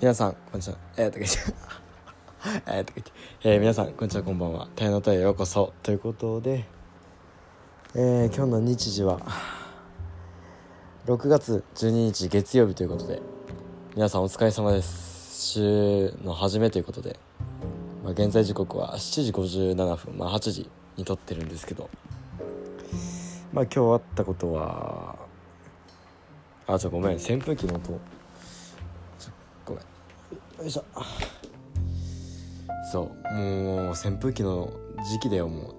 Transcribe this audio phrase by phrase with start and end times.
[0.00, 0.78] 皆さんこんにちは。
[0.96, 1.38] えー、とか言って。
[2.42, 3.02] えー、とか言って
[3.42, 4.64] えー、皆さんこんにちはこんばんは。
[4.68, 6.64] 太陽の塔へようこそということで
[7.94, 9.20] えー、今日の日時は
[11.04, 13.20] 6月12日月曜日ということで
[13.94, 15.52] 皆さんお疲れ様です。
[15.52, 17.20] 週の初めということで、
[18.02, 21.90] まあ、現在時刻は7時57分まあ8時に撮ってるんですけど
[23.52, 25.18] まあ今日あったことは
[26.66, 28.00] あちょごめん扇風機の音。
[30.60, 30.84] よいしょ。
[32.92, 34.70] そうもう扇風機の
[35.10, 35.48] 時期だよ。
[35.48, 35.74] も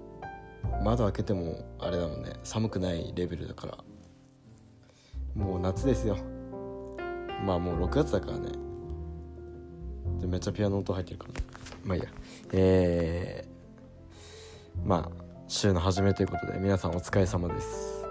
[0.82, 2.34] う窓開けてもあれだもんね。
[2.44, 3.78] 寒くないレベルだから。
[5.36, 6.18] もう夏ですよ。
[7.46, 8.50] まあもう6月だからね。
[10.20, 11.34] でめっちゃピアノ音入ってるから
[11.86, 12.10] まあいいや。
[12.54, 15.10] えー、まあ
[15.48, 18.08] 週の初めということで皆さんお疲れ様です。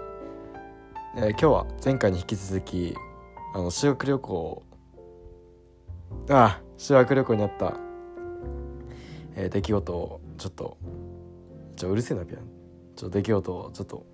[1.17, 2.95] えー、今日は前回に引き続き
[3.53, 4.63] あの修学旅行
[6.29, 7.73] ああ修学旅行にあった、
[9.35, 10.77] えー、出来事をちょっと
[11.75, 12.43] ちょうるせえなピアノ。
[12.95, 14.05] ちょ出来事をちょっと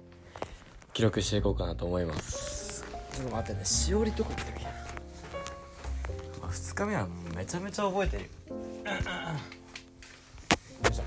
[0.93, 2.85] 記録していこうかなと思います。
[3.13, 4.65] ちょっと待ってねしおりとか見てみ
[6.41, 8.29] あ2日目はめちゃめちゃ覚えてるよ。
[10.89, 11.03] いしょ。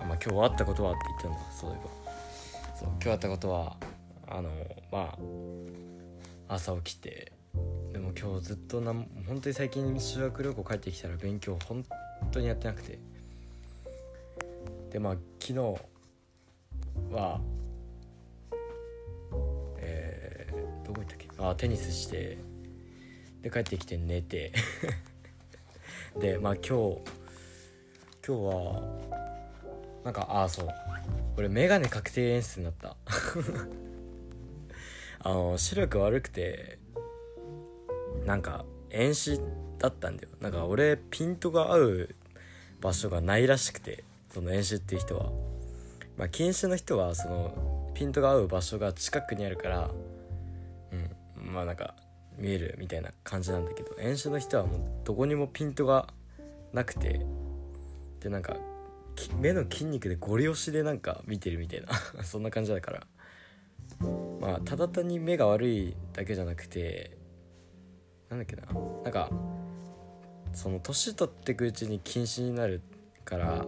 [0.00, 1.82] あまあ今日あったことはって言ったんだそういえば。
[2.78, 3.76] そう今日あったことは
[4.28, 4.50] あの
[4.90, 5.16] ま
[6.48, 7.32] あ朝起きて
[7.92, 11.84] でも今日ずっとな本当に最近修学旅行帰ってきたら勉強本
[12.30, 12.98] 当にやってなくて。
[14.90, 15.58] でまあ昨日
[17.10, 17.40] は
[19.78, 21.28] えー、どこ行ったっけ？
[21.38, 22.38] あテニスして
[23.42, 24.52] で帰ってきて寝て。
[26.20, 26.68] でまあ今日
[28.26, 28.82] 今日は
[30.04, 30.68] なんかああそう。
[31.36, 32.96] 俺メガネ確定演出になった。
[35.24, 36.78] あの視力悪くて
[38.26, 39.40] なんか遠視
[39.78, 40.28] だったんだよ。
[40.40, 42.14] なんか俺ピントが合う
[42.80, 45.30] 場所がないらしくてその遠視っていう人は。
[46.16, 49.90] まあ近視の人はそのピントが合う場所が近くにあるから
[50.92, 50.96] う
[51.48, 51.94] んまあなんか
[52.38, 56.08] 見えるみたいな感じなんだけど遠視の人はもうどこにもピントが
[56.72, 57.24] なくて
[58.20, 58.56] でなんか
[59.38, 61.88] 目の筋肉でゴリ押しでなんか見てるみたいな。
[62.24, 63.06] そんな感じだから。
[64.40, 67.16] まあただ単に目が悪いだけじゃなくて
[68.32, 68.62] なんだっけな。
[69.04, 69.30] なんか
[70.54, 72.80] その年取ってくうちに近視になる
[73.24, 73.66] から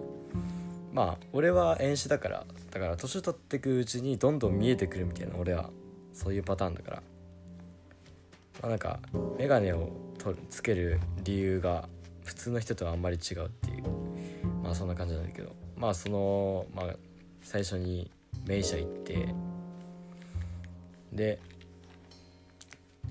[0.93, 5.71] まあ俺は遠視だからだから年取ってくうちにどんどん見えてくるみたいな俺は
[6.15, 7.03] そういうパターンだから。
[8.63, 9.01] まあなんか
[9.39, 11.89] 眼鏡をとつける理由が
[12.23, 13.83] 普通の人とはあんまり違うっていう。
[14.63, 15.53] まあそんな感じなんだけど。
[15.77, 16.97] まあそのまあ
[17.43, 18.11] 最初に
[18.47, 19.29] 名医者行って
[21.13, 21.39] で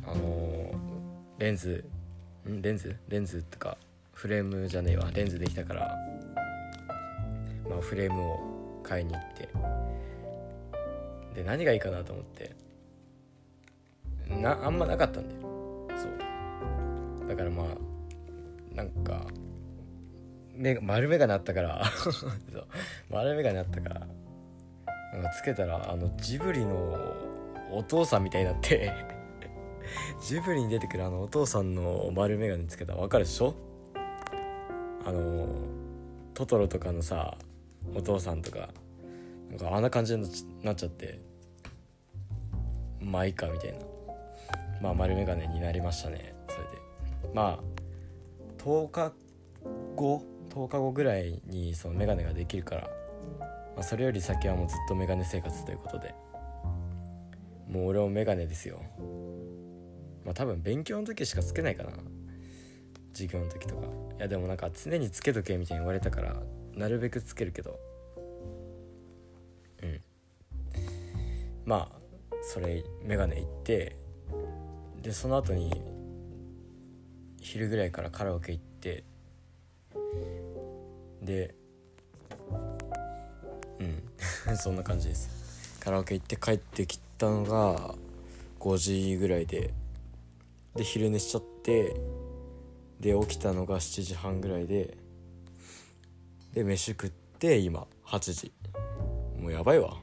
[0.06, 0.93] あのー、
[1.44, 1.84] レンズ？
[2.48, 2.96] んレンズ？
[3.10, 3.78] レンズとか
[4.14, 5.12] フレームじゃねえわ。
[5.14, 5.94] レンズできたから。
[7.70, 8.40] まあフレームを
[8.82, 9.50] 買いに行って。
[11.36, 12.56] で何がいいかなと思って。
[14.30, 15.42] なあんまなかったんだよ。
[15.98, 16.08] そ
[17.26, 17.28] う。
[17.28, 17.68] だからまあ
[18.74, 19.26] なんか
[20.56, 21.84] 目丸眼鏡あったから。
[21.92, 22.14] そう。
[23.10, 24.08] 丸眼鏡あったから。
[25.12, 27.14] なんかつけたらあのジブリの
[27.70, 29.13] お父さんみたいになって。
[30.22, 33.56] ジブリに出てくるあのお父さんの丸眼鏡つけたら分かるでしょ？
[35.06, 35.48] あの
[36.34, 37.38] トトロとかのさ
[37.94, 38.70] お父さんとか
[39.50, 40.28] なんかあんな感じに
[40.64, 41.20] なっちゃって
[43.00, 43.80] まあいいかみたいな。
[44.82, 46.34] まあ丸眼鏡になりましたね。
[46.50, 46.70] それで。
[47.34, 49.14] まあ10日
[49.96, 52.90] 後10日後ぐらいにその眼鏡ができるから、
[53.76, 56.14] まあ、それより先はもうずっと眼鏡生活ということで。
[57.70, 58.82] もう俺もメガネですよ。
[60.26, 61.92] まあ多分勉強の時しかつけないかな。
[63.14, 63.88] 授業の時とか。
[64.18, 66.42] いやでもなんか常につけとけみたいに言われたから
[66.76, 67.80] なるべくつけるけど。
[69.82, 70.02] うん。
[71.66, 73.96] まあそれメガネ行って
[75.02, 75.82] でその後に
[77.42, 79.04] 昼ぐらいからカラオケ行って
[81.22, 81.56] で
[83.80, 84.04] うん。
[84.58, 85.80] そんな感じです。
[85.80, 87.96] カラオケ行って帰ってきたのが
[88.60, 89.74] 5時ぐらいで。
[90.76, 91.96] で昼寝しちゃって
[93.00, 94.98] で起きたのが7時半ぐらいで
[96.54, 98.54] で飯食って今8時。
[99.40, 99.98] もうやばいわ。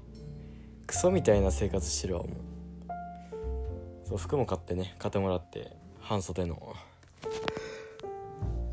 [0.86, 4.08] クソみたいな生活してるわもう。
[4.08, 6.74] そう服も買ってね買ってもらって半袖の。
[6.74, 6.90] あ
[7.22, 7.28] あ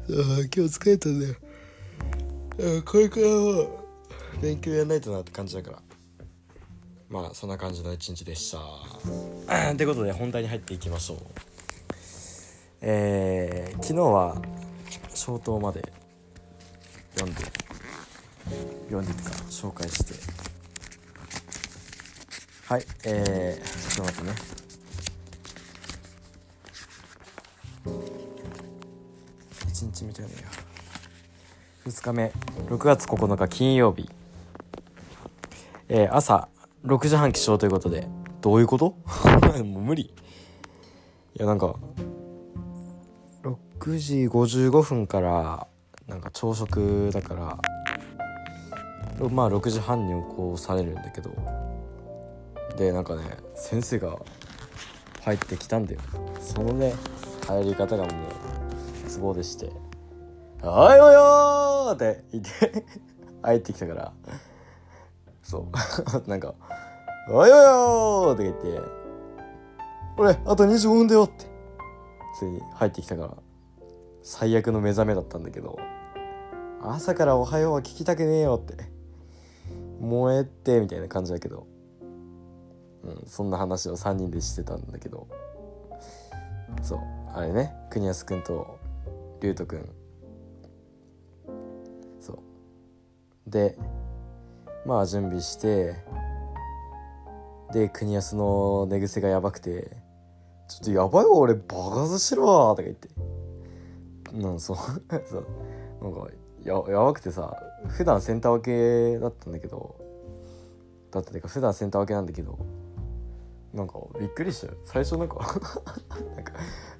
[0.10, 1.36] 今日疲れたね。
[2.84, 3.68] これからは
[4.42, 5.82] 勉強やんないとなって感じだから。
[7.10, 8.60] まあそんな感じの一日でした。
[9.72, 11.18] ってことで本題に入っていきましょう
[12.81, 14.41] えー、昨日は
[15.09, 15.91] 消灯まで
[17.15, 17.41] 読んで
[18.89, 20.13] 読んでか紹介して。
[22.68, 24.57] はいえー、ちょっと待ってね。
[29.68, 30.35] 1日見たよね
[31.85, 32.33] 2日目。
[32.68, 34.09] 6月9日金曜日。
[35.88, 36.50] えー、朝
[36.85, 38.07] 6時半起床ということで。
[38.41, 38.95] どういうこと？
[39.63, 40.03] もう無理。
[40.03, 40.12] い
[41.35, 41.75] やなんか
[43.88, 45.66] 6時55分から
[46.07, 51.31] なんか朝食だからまあ6時半に起こされるんだけど。
[52.78, 53.24] でなんかね
[53.56, 54.19] 先生が
[55.24, 56.01] 入ってきたんだよ。
[56.42, 56.94] そのね
[57.48, 59.72] 入り方がもうツボでして
[60.62, 62.86] 「おいおいよ!」って言って
[63.42, 64.13] 入ってきたから。
[65.42, 65.68] そう。
[66.30, 66.54] なんか
[67.31, 68.81] 「おいおいよ!」って言って
[70.19, 71.45] 「俺あと25分だよ!」って。
[72.38, 73.47] ついに入ってきたから。
[74.29, 75.79] 最悪の目覚めだったんだけど
[76.81, 78.75] 朝から「おはよう」は聞きたくねえよって
[80.01, 81.65] 燃えてみたいな感じだけど、
[83.06, 85.27] うん、そんな話を3人でしてたんだけど
[86.81, 87.00] そう
[87.33, 88.77] あれね国安くんと
[89.39, 89.89] 龍斗くん。
[92.19, 93.50] そう。
[93.50, 93.77] で
[94.85, 95.95] まあ準備して
[97.71, 99.89] で国安の寝癖がやばくて
[100.68, 103.07] 「ちょっとやばいわ俺バカずしろわ」とか言って。
[104.33, 104.77] うんそう
[105.25, 105.45] そう。
[106.01, 106.27] なんか
[106.63, 107.56] ややばくてさ
[107.88, 108.62] 普段センター分
[109.15, 109.95] けだったんだけど
[111.12, 112.57] だったてか普段センター分けなんだけど
[113.74, 114.74] なんかびっくりしたよ。
[114.85, 115.35] 最初なんか
[116.35, 116.53] なんか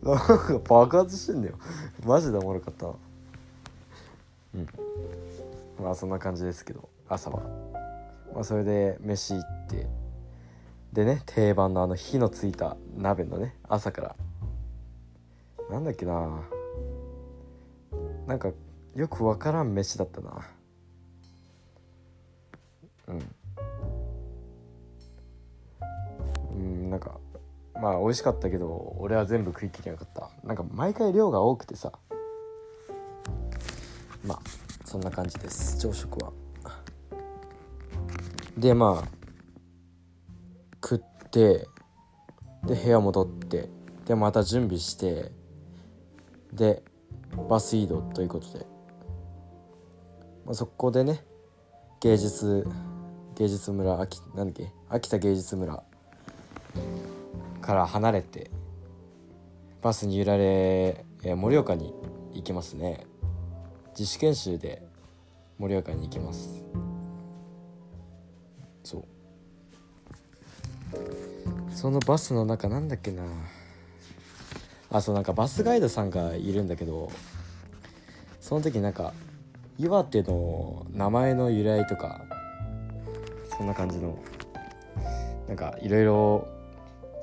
[0.04, 1.56] なんか爆発してんだよ。
[2.06, 2.90] マジでおもろかったう
[4.58, 4.68] ん。
[5.84, 7.42] まあそんな感じですけど朝は。
[8.34, 9.88] まあそれで飯行って
[10.94, 14.16] でね定番のあの火のついた鍋のね朝から。
[15.70, 16.42] なんだっけな
[18.28, 18.52] なんか
[18.94, 20.46] よくわからん飯だったな。
[23.08, 23.36] うん。
[26.52, 27.20] うんなんか
[27.82, 30.30] まあ美味しかったけど俺は全部食い切れなかった。
[30.44, 31.94] なんか毎回量が多くてさ。
[34.26, 34.42] まあ
[34.84, 35.78] そんな感じです。
[35.78, 36.34] 朝食は。
[38.58, 39.08] でまあ
[40.84, 41.68] 食って
[42.66, 43.70] で部屋戻って
[44.06, 45.32] でまた準備して
[46.52, 46.84] で
[47.50, 48.66] バス移動ということで、
[50.46, 51.24] まあ、そこでね
[52.02, 52.68] 芸術
[53.36, 54.72] 芸術村秋なんだっけ？
[54.90, 55.84] 秋田芸術村
[57.62, 58.50] から離れて
[59.82, 61.94] バスに揺られ盛岡に
[62.34, 63.06] 行きますね。
[63.98, 64.82] 自主研修で
[65.58, 66.64] 盛岡に行きます。
[68.84, 69.04] そう。
[71.72, 73.24] そのバスの中なんだっけな。
[74.90, 77.12] あそうなんかバスガイドさんがいるんだけど
[78.40, 79.14] その時なんか
[79.78, 82.22] 岩手の名前の由来とか
[83.58, 84.18] そんな感じの
[85.48, 86.48] なんかいろいろ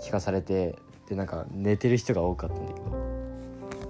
[0.03, 0.77] 聞かされて
[1.09, 2.99] でなんか寝てる人が多かったんだけど、ま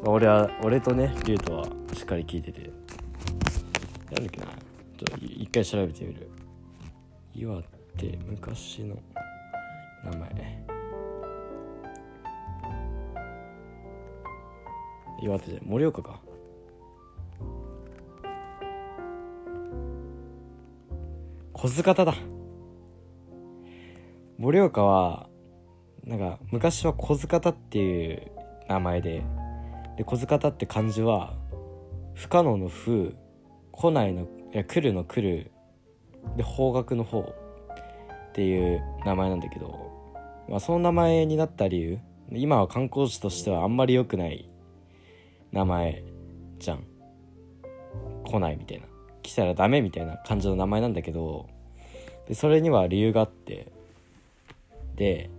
[0.07, 2.71] あ、俺は俺とねリュウトはしっかり聞いてて
[4.13, 6.31] なんだっけなちょっと一回調べてみる。
[7.37, 7.61] 岩
[7.99, 8.97] 手昔の
[10.05, 10.64] 名前。
[15.25, 16.21] 岩手じゃ盛岡か。
[21.55, 22.15] 小塚田だ。
[24.37, 25.31] 盛岡は
[26.05, 28.33] なんか昔は小塚田っていう
[28.69, 29.23] 名前で
[29.97, 31.35] で小塚田って漢字は
[32.15, 33.17] 不可能の不
[33.73, 35.53] 来ないのいや来るの来る
[36.37, 39.91] で方角の方っていう名前なんだけど、
[40.51, 41.99] まあ、その名前になった理由
[42.31, 44.51] 今は観光地としてはあんまり良くない
[45.55, 46.03] 名前
[46.59, 46.85] じゃん。
[48.25, 48.87] 来ないみたいな。
[49.23, 51.49] 来たらダメみたいな感じの名前なんだけど
[52.29, 53.73] でそれには理由があって。
[54.97, 55.31] で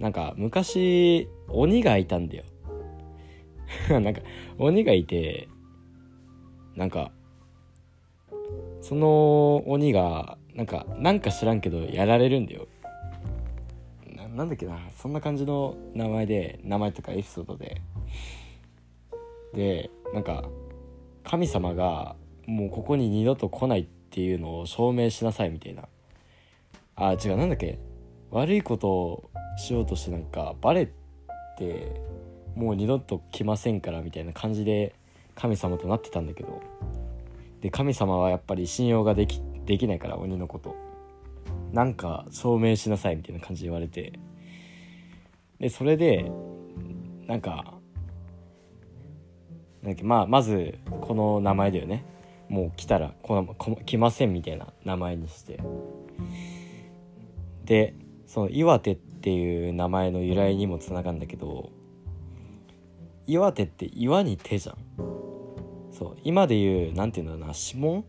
[0.00, 2.44] なんか昔鬼がいたんだよ。
[4.00, 4.20] なんか
[4.58, 5.48] 鬼がいて
[6.74, 7.12] なんか
[8.80, 12.66] その鬼がなんかなんか知らんけどやられるんだよ。
[14.34, 14.76] なんだっけな。
[14.96, 17.80] そんな感じの名前で名前とかエピソードで。
[19.54, 20.44] でなんか
[21.24, 22.16] 神様が
[22.46, 25.88] もうここに二度と来ないっていうのを証明しなさいみたいな。
[26.94, 27.78] あ違うなんだっけ？
[28.30, 30.92] 悪いことをしようとしてなんかバレ
[31.58, 32.00] て
[32.54, 34.94] もう二度と来ませんからみたいな感じで
[35.34, 36.60] 神様となってたんだけど。
[37.60, 40.74] で神様はやっぱり信用ができできないから鬼のこと。
[41.72, 44.12] なんか証明しなさいみたいな感じで言われて。
[45.60, 46.30] でそれで
[47.26, 47.74] なんか
[49.84, 52.04] だっけまあまずこの名前だよね。
[52.48, 55.60] もう来たらこのこ来ませんみたいな名前にして。
[57.64, 57.94] で
[58.26, 61.70] その岩手っていう名前の由来にもつながるんだけど
[63.26, 64.76] 岩手って岩に手じゃん。
[65.92, 68.04] そう今で言う何て言うんだろうな指紋？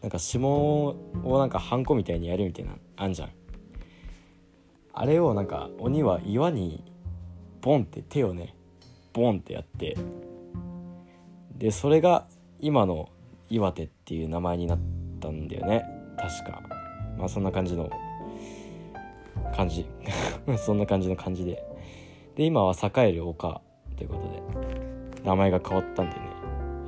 [0.00, 0.86] なんか指紋
[1.24, 3.30] をなんかハンコみたいにやるみたいなあんじゃん。
[4.92, 6.84] あれをなんか鬼は岩に
[7.60, 8.54] ボンって手をね
[9.12, 9.96] ボンってやって
[11.58, 12.26] でそれが
[12.60, 13.08] 今の
[13.50, 14.78] 岩手っていう名前になっ
[15.20, 15.84] たんだよね。
[16.16, 16.62] 確か。
[17.16, 17.90] まあそんな感じの
[19.54, 19.86] 感じ。
[20.58, 21.62] そんな感じの感じで。
[22.36, 23.60] で今は栄える丘
[23.96, 26.22] ということで名前が変わったんでね。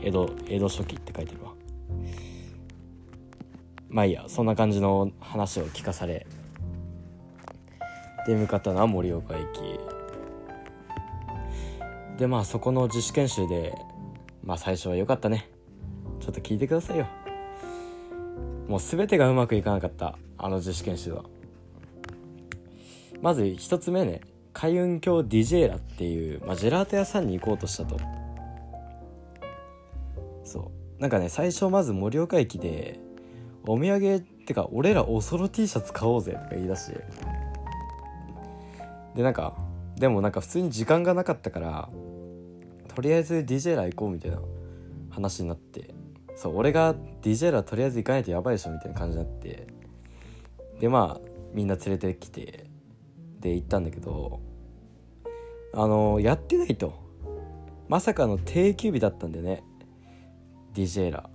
[0.03, 1.53] 江戸江戸初期って書いてるわ。
[3.89, 4.25] まあいいや。
[4.29, 6.27] そんな感じの話を聞かされ
[8.27, 9.45] で向かったのは盛岡駅。
[12.19, 13.75] でまあそこの自主研修で
[14.43, 15.51] まあ最初は良かったね。
[16.21, 17.07] ちょっと聞いてくださいよ。
[18.69, 21.25] もう全てがうまくいかなかったあの自主研修は。
[23.21, 24.21] まず1つ目ね
[24.53, 27.99] 海運橋ディジェーラっていう、まあ、ジェラート屋さんに行こうとしたと。
[30.45, 31.01] そう。
[31.01, 33.01] なんかね最初まず盛岡駅で
[33.67, 37.05] お土産ってか俺らおそろ T シャツ買おうぜとか言い出して。
[39.17, 39.57] でなんか
[39.97, 41.89] でもなんか普通に時間がなかったから
[42.95, 44.39] とりあえず DJ ら行こうみたいな
[45.11, 45.95] 話になって。
[46.35, 49.67] そう俺が DJ らとりあえず行かないとやばいでしょみたいな感じになって。
[50.81, 52.67] でまあみんな連れてきて。
[53.39, 54.41] で行ったんだけど。
[55.73, 56.93] あのやってないと。
[57.89, 59.63] まさかの定休日だったんでね。
[60.75, 61.31] DJ ら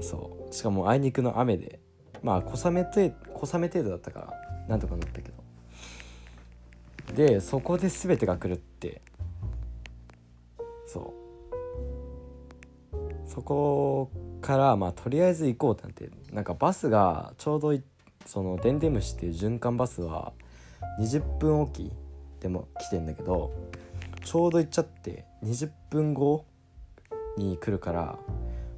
[0.00, 0.54] そう。
[0.54, 1.80] しかもあいにくの雨で。
[2.22, 7.14] まあ小雨程小雨程度だったからなんとかなったけど。
[7.14, 9.00] でそこで全てが狂って。
[10.92, 11.14] そ
[12.92, 13.28] う。
[13.28, 16.34] そこからまあとりあえず行こうってなって。
[16.34, 17.78] なんかバスがちょうど
[18.26, 20.32] そのでんで虫っていう循環バスは
[21.00, 21.90] 20分おき
[22.40, 23.52] でも来てんだけど
[24.24, 26.44] ちょうど行っちゃって20分後
[27.36, 28.18] に来るから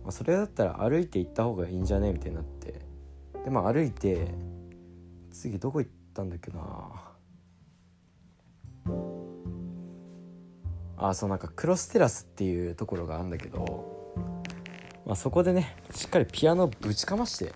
[0.02, 2.81] まあ、それだったら歩いて行った方がいいんじゃねみたいになって。
[3.45, 4.28] でまあ歩いて
[5.31, 7.12] 次どこ行ったんだっけな。
[11.09, 14.14] あそうなんかクロステラスっていうところがあるんだけど、
[15.04, 17.52] まあ、そこでねしっかりピアノぶちかまして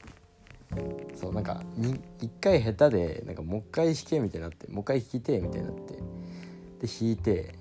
[1.15, 2.01] そうなんか1
[2.41, 7.55] 回下手でなんかもう一回弾けみたいになってもう一回弾きてみたいになってで弾いて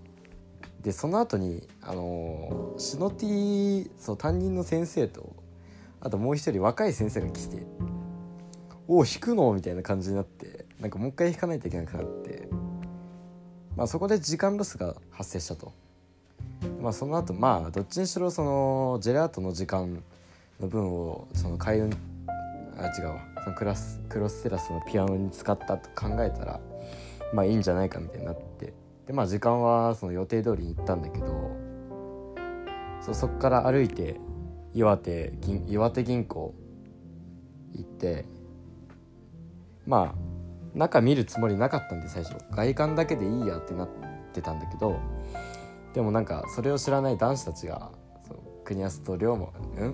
[0.82, 5.36] でその後にあのシノティそう担任の先生と
[6.02, 7.68] あともう一人若い先生が来て
[8.88, 12.50] 「おお弾くの?」みたいな感じになってなんかもう一回弾かないといけなくなって
[13.76, 15.72] まあそこで時間ロスが発生したと。
[16.82, 20.04] まあその後まあどっちにしろそのジェラートの時間
[20.60, 21.92] の分をその開運
[22.78, 23.20] あ違うわ。
[23.44, 26.60] そのクラスクロステラスのピアノに使ったと考えたら
[27.34, 28.74] まあいいんじゃないかみたいになって。
[29.06, 31.56] でまあ時間はその予定通りに行ったんだけど
[33.02, 34.20] そそっから歩いて
[34.74, 36.54] 岩手銀岩手銀行
[37.74, 38.26] 行って
[39.86, 40.35] まあ
[40.76, 42.36] 中見るつもりなかったんで最初。
[42.52, 43.90] 外観だけでいいやってなっ
[44.34, 45.00] てたんだけど
[45.94, 47.90] でもなんかそれを知らない男子たちが
[48.66, 49.94] 国安と龍馬うん？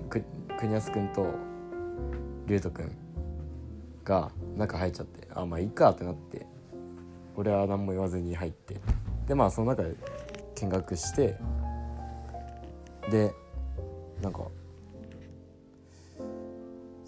[0.58, 1.26] 国安君と
[2.46, 2.90] 龍斗君
[4.04, 6.44] が中入っちゃってあまあいいかってなって
[7.36, 8.76] 俺は何も言わずに入って
[9.28, 9.94] でまあその中で
[10.56, 11.36] 見学して
[13.10, 13.32] で
[14.20, 14.40] なんか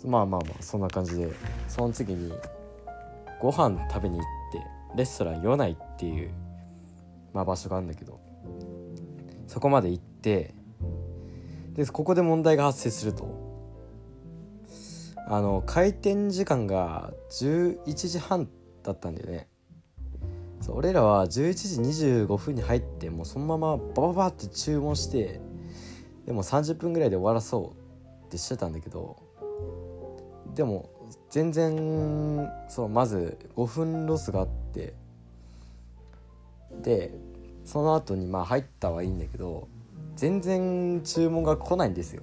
[0.05, 1.33] まあまあまあそんな感じで
[1.67, 2.33] その次に
[3.41, 6.31] ご飯食べに行ってレストランヨナイっていう、
[7.33, 8.21] まあ、場所があるんだけど
[9.47, 10.55] そこまで行って
[11.73, 13.45] でここで問題が発生すると。
[15.27, 18.49] あの開店時間が11時半
[18.83, 19.49] だったんだよね。
[20.61, 21.29] そう俺らは11
[21.93, 25.41] 時25分に入ってもうそのままバババって注文して
[26.27, 27.75] でも30分ぐらいで終わらそ
[28.23, 29.19] うってしてたんだけど
[30.55, 30.89] でも
[31.35, 34.95] 全然そうまず5分ロスがあって
[36.81, 37.13] で
[37.65, 39.67] その後にまあ入ったはいいんだけど
[40.15, 42.23] 全然注文が来ないんですよ。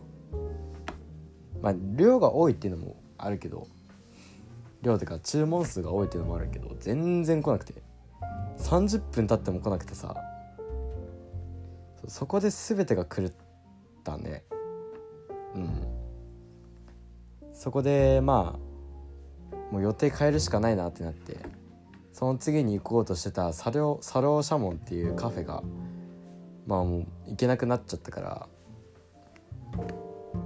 [1.61, 3.67] まあ量が多いっていうのもあるけど
[4.81, 7.73] 量っていうか注文数が多いっていうのもあるけど全然来なくて。
[8.59, 10.15] 30分経っても来なくてさ
[12.07, 13.31] そこで全てが狂っ
[14.05, 14.45] たね。
[15.53, 15.69] うん。
[17.51, 18.70] そこでまあ
[19.71, 21.37] もう予定変えるしかないなってなって
[22.13, 25.63] その次に行こうとしてたサロサローシャモンっていうカフェが
[26.67, 28.47] まあもう行けなくなっちゃったから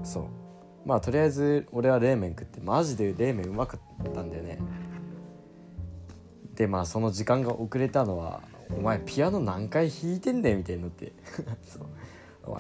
[0.04, 0.24] そう。
[0.86, 4.60] まあとりあえず俺は冷麺食ってマジで冷麺うまかったんだよね。
[6.54, 8.44] でまあその時間が遅れたのは
[8.78, 11.14] 「お前ピアノ何回弾いてんだよ」みたいになって。
[11.68, 11.86] そう。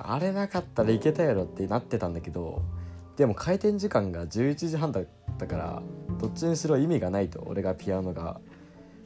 [0.02, 2.64] あれなかったらいけたやろってなってたんだけど
[3.18, 5.08] でも開店時間が11時半だっ
[5.38, 5.84] たから
[6.20, 8.40] どっちにしろ意味がないと俺がピアノが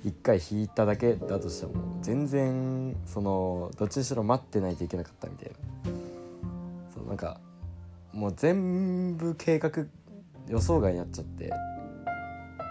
[0.05, 5.55] 1回弾いただけだとしても全然そのどっちにしろ待ってないといけなかったみたいな
[6.93, 7.39] そうなんか
[8.13, 9.71] もう全部計画
[10.47, 11.51] 予想外になっちゃって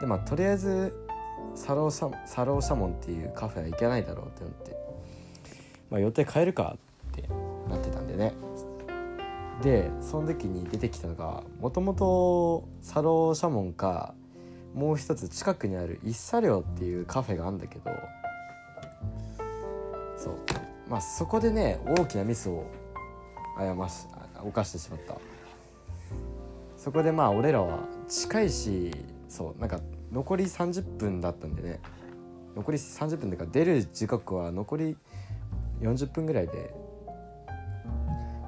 [0.01, 0.95] でまあとりあえず
[1.55, 4.77] サローシャサローシャモンっていうカフェは行けないだろうってなって、
[5.91, 6.77] まあ、予定変えるか
[7.13, 7.29] って
[7.69, 8.33] なってたんでね。
[9.63, 14.15] でその時に出てきたのがもともとサローシャモンか
[14.75, 17.91] もう一つ近くにある一茶寮っていうカフェがあるんだけど
[20.17, 20.35] そう。
[20.89, 22.65] まあそこでね大きなミスを
[23.59, 24.07] 誤し
[24.43, 25.17] 犯してしまった。
[26.77, 28.93] そこでまあ俺らは近いし
[29.29, 29.81] そうなんか
[30.13, 31.81] 残り30分だったんでね。
[32.57, 34.97] 残り30分でか出る時刻は残り
[35.81, 36.75] 40分ぐらいで。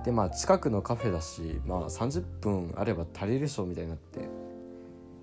[0.04, 4.20] でまあ近くのカフェだしまあ30分あれば足りるでしょうみたいになって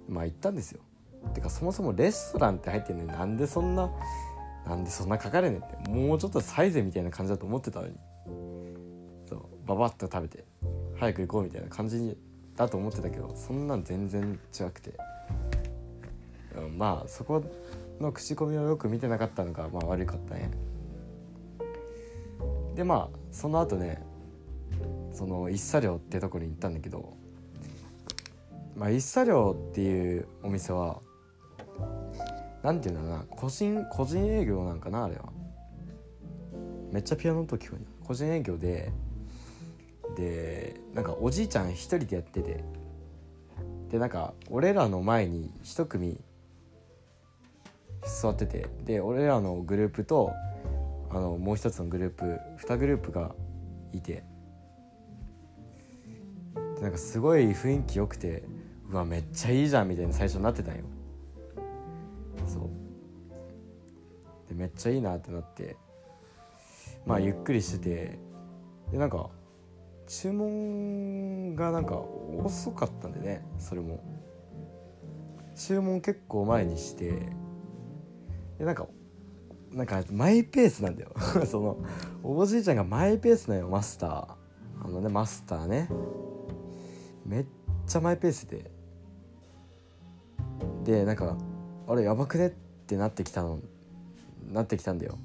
[0.08, 0.82] まあ行ったんですよ。
[1.30, 3.90] てかそもそもレストランって入ってんのになんでそんな
[4.66, 7.94] なんでそんな書かれねえってもうちょっとサイズみたいな感じだと思ってたのに。
[9.28, 10.46] そうババッと食べて
[10.98, 12.18] 早く行こうみたいな感じ
[12.56, 14.94] だと思ってたけどそんなん全然違くて、
[16.56, 17.44] うん、まあそこ
[18.00, 20.52] の口コミをよく見てなかったのがまあ悪かったね。
[22.76, 24.04] でまあその後ね
[25.12, 27.18] その一茶寮ってとこに行ったんだけど
[28.76, 31.02] まあ一茶寮っていうお店は
[32.64, 35.32] 何て言うんだろうな個人個人営業なんかなあれは。
[36.92, 38.92] めっちゃピアノの音聞こえる個人営業で
[40.16, 42.64] でなんかおじいちゃん一人でやってて。
[43.90, 46.20] でなんか俺らの前に一組
[48.04, 48.68] 座ってて。
[48.84, 50.34] で俺らのグループと
[51.10, 53.34] あのもう一つのグループ2グループが
[53.94, 54.24] いて。
[56.76, 58.44] でなんかすごい雰囲気良くて
[58.90, 60.84] うわめっちゃいいじゃんみたいな最初なってたんよ。
[64.48, 65.78] でめっちゃいいなってなって。
[67.06, 68.20] まあゆっくりしてて。
[68.92, 69.30] でなんか
[70.08, 72.02] 注文がなんか
[72.44, 74.00] 遅かったんでねそれも。
[75.56, 77.12] 注文結構前にして。
[78.58, 78.88] でなんか
[79.72, 81.12] なんかマイペースなんだよ。
[81.46, 81.78] その
[82.24, 84.86] おじいちゃんがマイペースなよマスター。
[84.86, 85.90] あのねマスターね。
[87.26, 87.46] めっ
[87.86, 88.72] ちゃマイペースで
[90.84, 91.38] でなんか
[91.88, 92.50] あれやばくねっ
[92.86, 93.60] てなってきたの
[94.52, 95.18] なってきたんだよ。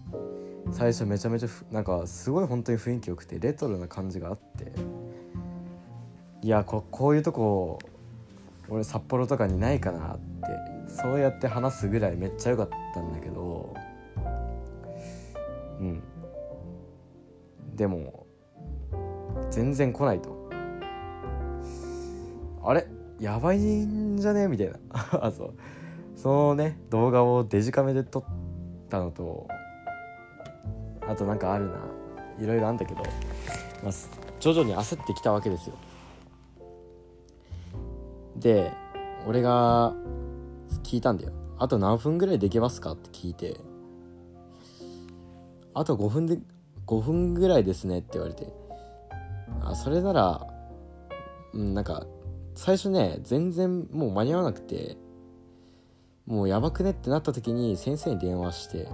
[0.70, 4.72] 最初めちゃめちゃなんかすごい本当に雰囲気よくてレトロな感じがあって。
[6.42, 7.78] いやここういうとこ
[8.68, 10.22] 俺札幌とかにないかなって
[10.88, 13.74] そうやって話すぐらいめっちゃ良かったんだけど。
[15.80, 16.02] うん。
[17.74, 18.26] でも
[19.50, 20.50] 全然来ないと。
[22.64, 22.86] あれ？
[23.18, 24.48] やばいんじゃね？
[24.48, 24.78] みたいな。
[24.92, 25.54] あ そう。
[26.16, 26.78] そのね。
[26.90, 28.41] 動画をデジカメで撮って
[28.92, 29.48] たのと
[31.08, 31.78] あとなんかあるな。
[32.38, 33.02] いろいろあんだけど、
[33.82, 33.92] まあ、
[34.40, 35.74] 徐々に焦ってきたわけですよ。
[38.36, 38.72] で
[39.26, 39.92] 俺が
[40.82, 41.32] 聞いたんだよ。
[41.58, 43.56] あと何分ぐらいできますかって聞いて
[45.74, 46.38] あと5分で
[46.86, 48.52] 5分ぐらいですねって言われて。
[49.62, 50.46] あそれなら
[51.52, 52.06] うんなんか
[52.54, 54.96] 最初ね全然もう間に合わなくて
[56.26, 58.88] もうやばくねってなった時に先生に電話して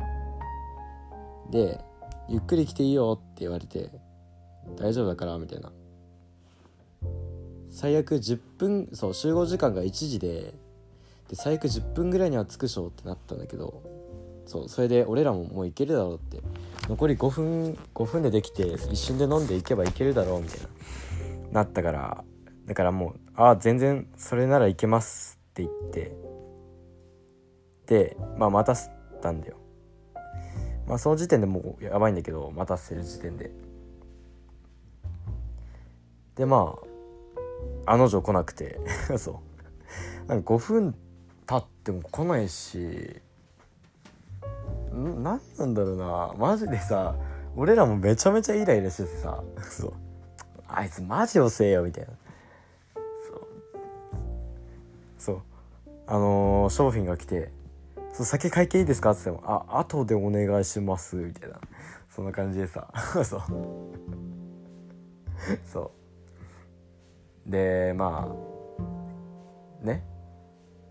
[1.51, 1.81] で
[2.29, 3.91] ゆっくり来ていいよって言われて
[4.77, 5.73] 大丈夫だからみたいな。
[7.71, 10.55] 最悪10分そう集合時間が1時で
[11.29, 13.83] で最悪10分ぐらいには着くしょってなったんだけど
[14.47, 16.43] そうそれで俺らももう行けるだろうって。
[16.88, 20.69] 残り5分5分でできて一瞬で飲んでいけばいけるだろうみたいな。
[21.53, 22.25] なったから
[22.67, 26.17] だからもうああ全然それならいけますって言って
[27.88, 29.57] でまあ待たせたんだよ。
[30.87, 33.51] まあその時点でもうやばいんだけど待たせる時点で。
[36.37, 36.77] でま
[37.87, 38.79] ああの女来なくて。
[39.18, 39.40] そ
[40.27, 40.29] う。
[40.29, 40.94] なんか5分
[41.46, 43.22] 経っても来ないし。
[44.92, 46.35] 何なんだろうな。
[46.37, 47.16] マジでさ
[47.57, 49.42] 俺らもめちゃめちゃイライラしててさ。
[49.62, 49.92] そう。
[50.68, 52.11] あいつマジ遅えよみたいな。
[53.27, 53.46] そう。
[55.16, 55.42] そう。
[56.07, 57.51] あのー、商品が来て。
[58.19, 61.61] そう酒会計いいですか?」っつっても「あ後でお願いします」みたいな。
[62.11, 62.89] そんな感じでさ。
[63.25, 63.43] そう。
[65.65, 65.93] そ
[67.47, 67.51] う。
[67.51, 70.03] でまあね。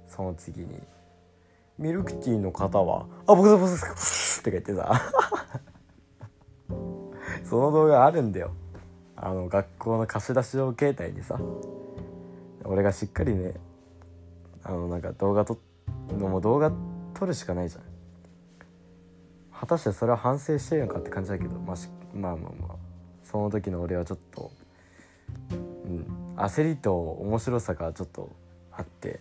[0.07, 0.81] その次に
[1.77, 4.89] 「ミルクティーの方はあ僕だ僕です」って言ってさ。
[7.43, 8.51] その動画あるんだよ。
[9.17, 11.37] あの学校の貸し出し用携帯にさ。
[12.63, 13.53] 俺がしっかりね
[14.63, 15.59] あのなんか動画撮
[16.17, 17.83] のも動画って撮るしかないじゃん。
[19.51, 21.77] 果たしてそれは反省してるのかって感じだけど、まあ、
[22.13, 22.75] まあまあまあ
[23.23, 24.51] その時の俺はちょっと、
[25.51, 28.29] うん、焦りと面白さがちょっと
[28.71, 29.19] あって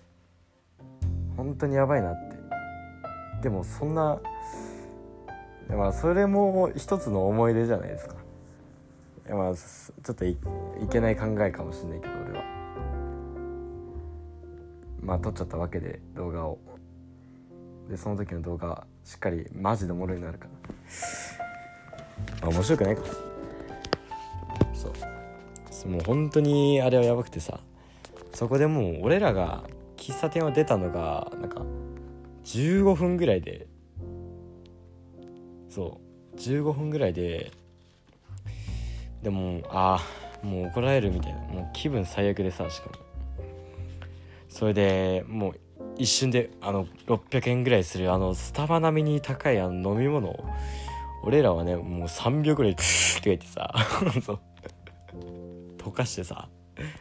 [1.39, 2.37] 本当にやばいなって。
[3.45, 4.21] でもそんな
[5.71, 8.15] まあそれも一つの思い出じゃないですか。
[9.31, 10.37] まあちょっとい
[10.91, 12.45] けない考えかもしれないけど俺は。
[15.01, 16.59] まあ撮っちゃったわけで動画を。
[17.89, 20.51] でその時の動画しっかりマジでおもろいのあるから。
[22.43, 23.03] あ面白くないか。
[24.75, 24.89] そ
[25.87, 25.89] う。
[25.89, 27.61] もう本当にあれはやばくてさ。
[28.33, 29.65] そこでもう俺らが
[29.97, 31.63] 喫茶店を出たのがなんか
[32.45, 33.67] 15分ぐらいで。
[35.69, 36.01] そ
[36.35, 36.37] う。
[36.37, 37.53] 15分ぐらいで。
[39.23, 40.01] でもあ
[40.43, 41.39] あもう怒られるみたいな。
[41.41, 42.95] もう気分最悪でさしかも。
[44.49, 45.61] それでもう
[45.99, 50.45] 一瞬であの600円ぐらいするあのスタバ並みに高いあの飲み物を
[51.23, 53.73] 俺らはねもう3秒ぐらいクーって言ってさ
[55.79, 56.49] 溶かしてさ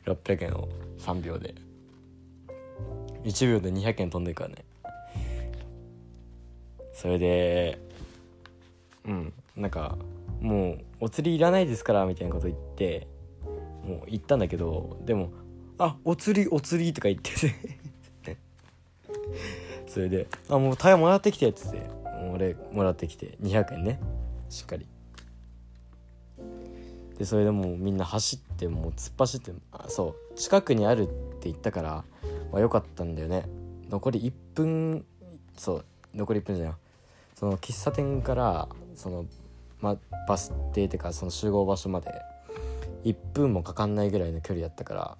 [0.05, 1.53] 600円を3秒で。
[3.25, 4.65] 1秒で200円飛んでるからね。
[6.93, 7.79] それで
[9.03, 9.97] うんなんか
[10.39, 13.07] もうお釣りいらないですからみたいなこと言って
[13.83, 15.31] もう言ったんだけどでも
[15.77, 17.31] 「あお釣りお釣り」とか言って。
[19.87, 22.05] それで「あもうタイヤもらってきて」っつって。
[22.33, 23.37] 俺もらってきて。
[23.41, 23.99] 200円ね。
[24.49, 24.85] しっかり。
[27.17, 30.35] でそれでもうみんな走ってもう突っ走ってあそう。
[30.35, 32.03] 近くにあるって言ったから、
[32.51, 33.47] まあ、よかったんだよね。
[33.89, 35.05] 残り1分
[35.55, 35.85] そう。
[36.13, 36.75] 残り1分じゃない。
[37.35, 39.25] その喫茶店からその、
[39.79, 42.11] ま、バス停っていうかその集合場所まで
[43.03, 45.17] 1分もかかんないぐらいの距離だったから。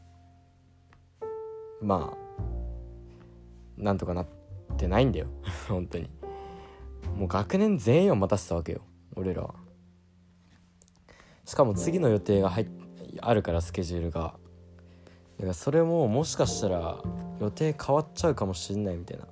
[1.81, 2.24] まあ
[3.77, 4.27] なんとかなっ
[4.77, 5.27] てないんだよ。
[5.67, 6.09] 本当に。
[7.15, 8.81] もう学年全員を待たせたわけよ。
[9.15, 9.55] 俺らは。
[11.45, 12.67] しかも次の予定が入
[13.21, 14.35] あるからスケジュールが。
[15.37, 17.01] だからそれももしかしたら
[17.39, 19.27] 予定変わっちゃうかもしれないみたいな。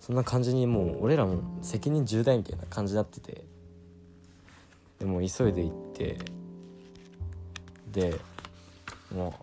[0.00, 3.44] そんな感じにもう俺らも責任重大みたいな感じになってて。
[4.98, 6.18] でも急いで行って。
[7.90, 8.18] で
[9.14, 9.34] も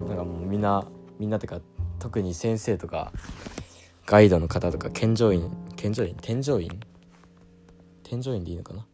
[0.00, 0.86] うなんかもうみんな
[1.18, 1.60] みんなってか
[2.00, 3.12] 特に先生とか
[4.06, 6.16] ガイドの方とか健常員健常員？
[6.20, 6.80] 添乗員？
[8.02, 8.84] 添乗員でいいのかな？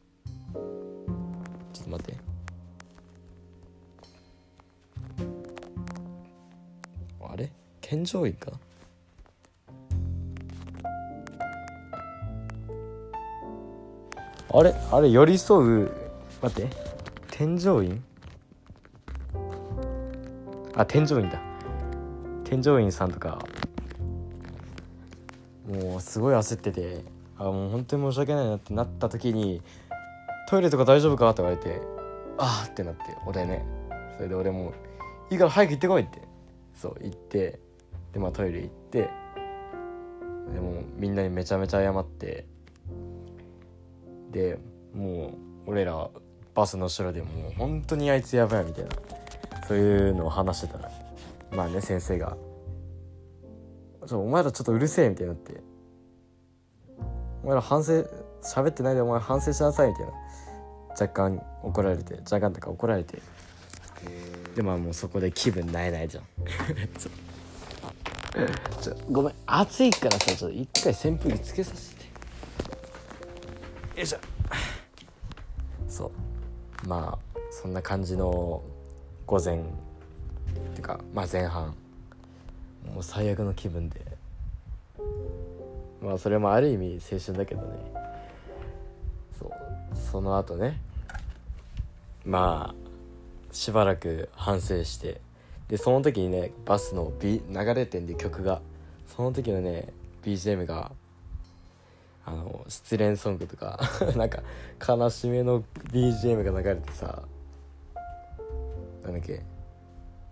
[1.72, 2.18] ちょっと待って。
[7.22, 7.50] あれ？
[7.80, 8.52] 健常員か
[14.52, 14.74] あれ？
[14.92, 15.90] あれ寄り添う？
[16.42, 16.76] 待って。
[17.30, 18.04] 添乗員？
[20.74, 21.40] あ添乗員だ。
[22.48, 23.38] 添乗員さんとか
[25.68, 27.02] もうすごい焦ってて
[27.38, 29.60] あもう本当に申し訳ないなってなった時に
[30.48, 31.80] 「トイレとか大丈夫か?」って言われて
[32.38, 33.66] 「ああ」ってなって俺ね
[34.16, 34.72] それで俺も
[35.30, 36.20] 「いいから早く行ってこい」って
[36.74, 37.58] そう行って
[38.12, 39.10] でまあトイレ行って
[40.54, 42.46] でもみんなにめちゃめちゃ謝って
[44.30, 44.58] で
[44.94, 45.32] も
[45.66, 46.08] う俺ら
[46.54, 48.90] バスの後ろでもう本当にあいつやばいみたいな
[49.66, 50.90] そういうのを話してたら
[51.56, 52.36] まあね先生が
[54.06, 55.60] 「ちょお前らちょっとうるせえ」みたいになって
[57.42, 58.04] 「お前ら反省
[58.42, 60.12] 喋ってないでお前反省しなさい」みたいな。
[60.98, 63.20] 若干怒られて若干とか怒られて。
[64.54, 66.24] でまあもうそこで気分ないないじゃん。
[66.98, 67.10] ちょ
[68.80, 72.04] ちょごめん暑いからさちょっと一回扇風機つけさせて。
[73.96, 74.18] よいしょ。
[75.88, 76.88] そう。
[76.88, 78.62] まあそんな感じの
[79.26, 79.62] 午前
[80.76, 81.74] ていうかまあ前半。
[82.94, 84.00] もう最悪の気分で。
[86.00, 87.68] まあそれもある意味青春だけどね。
[89.38, 89.50] そう。
[89.96, 90.80] その後ね。
[92.24, 95.20] まあしばらく反省して。
[95.68, 98.60] でその時にねバスの、B、流れてんで曲が。
[99.08, 99.88] その時のね
[100.22, 100.92] BGM が
[102.24, 103.80] あの失恋ソングとか。
[104.14, 104.42] なんか
[104.86, 107.22] 悲しめの BGM が流れてさ。
[109.02, 109.55] なんだっけ？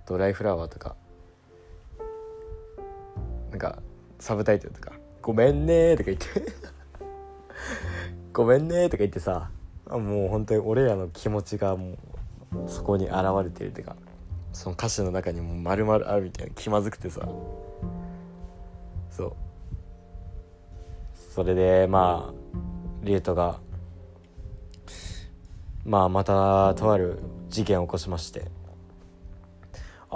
[0.07, 0.97] ドライフラワーとか
[3.51, 3.83] なんか
[4.19, 6.27] サブタイトルとかごめんね」とか言って
[8.33, 9.51] 「ごめんね」とか言ってさ
[9.87, 13.97] もう本当に俺らの気持ちがもうそこに現れてるっていうか
[14.53, 17.29] その歌詞の中にも丸々あるみたいな気まずくてさ
[19.11, 19.33] そう。
[21.35, 22.35] それでまあ
[23.03, 23.59] リュウトが
[25.85, 28.51] まあまたとある事件を起こしまして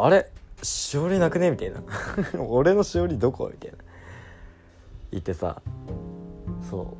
[0.05, 0.31] あれ？
[0.63, 1.51] しおりなくね？
[1.51, 1.83] みたいな。
[2.49, 3.49] 俺のしおりどこ？
[3.53, 3.79] みたいな。
[5.11, 5.63] 言ってさ
[6.69, 6.97] そ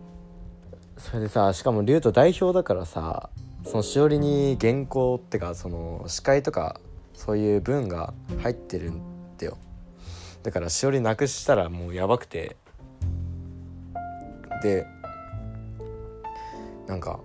[0.97, 1.01] う。
[1.01, 3.31] それでさしかもリュウト代表だからさ
[3.65, 6.81] そのしおりに原稿ってかその司会とか
[7.15, 9.01] そういう文が入ってるん
[9.39, 9.59] だよ。
[10.43, 12.57] だからしおりなくしたらもうやばくて。
[14.63, 14.87] で
[16.89, 17.21] なんか、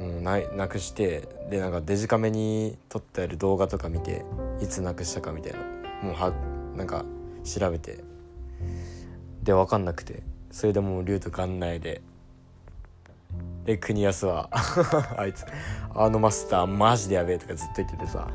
[0.00, 4.24] うん、ななくしてでなんかデジカメに撮ってある動画とか見て
[4.60, 5.58] いつなくしたかみたいな
[6.02, 6.32] もうは
[6.76, 7.04] なんか
[7.44, 8.04] 調べて
[9.42, 12.00] で分かんなくてそれでもう竜と館内で
[13.64, 14.48] で国安は
[15.18, 15.44] あいつ
[15.94, 18.28] あのマスターマジでやべえとかずっと言っててさ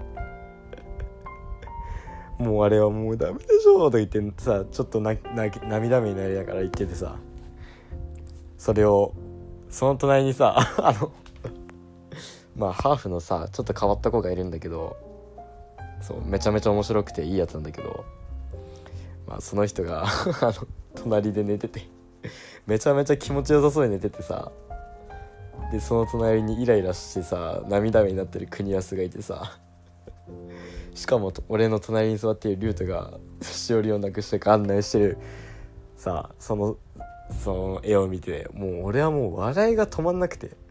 [2.37, 7.15] もうあれはもうダメでしょと言ってさちょっとなな涙目になりながら言っててさ
[8.57, 9.13] それを
[9.69, 11.11] その隣にさ あの
[12.55, 14.97] まあハーフのさちょっと変わった子がいるんだけど
[16.01, 18.05] そうめちゃめちゃ面白くていいやつなんだけど
[19.27, 20.05] まあその人が
[20.41, 20.53] あの
[20.95, 21.87] 隣で寝てて
[22.67, 24.51] めちゃめちゃ気持ちよさそうに寝ててさ
[25.71, 29.57] でその隣にイライラしてさ涙目になってる国安がいてさ
[30.93, 35.17] しかも俺の隣に座っているリュウトがしおりをなくして案内してる
[35.97, 36.77] さその
[37.43, 40.62] その絵を見てもう俺はもう笑いが止まんなくて。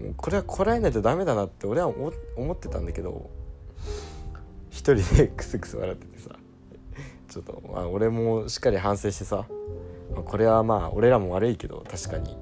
[0.00, 3.30] もうこれはこらえないとダメだなって俺は思ってたんだけど
[4.70, 6.30] 一人でクスクス笑っててさ
[7.28, 9.46] ちょっと、まあ、俺もしっかり反省してさ、
[10.14, 12.36] まあ、これはまあ俺らも悪いけど確かに。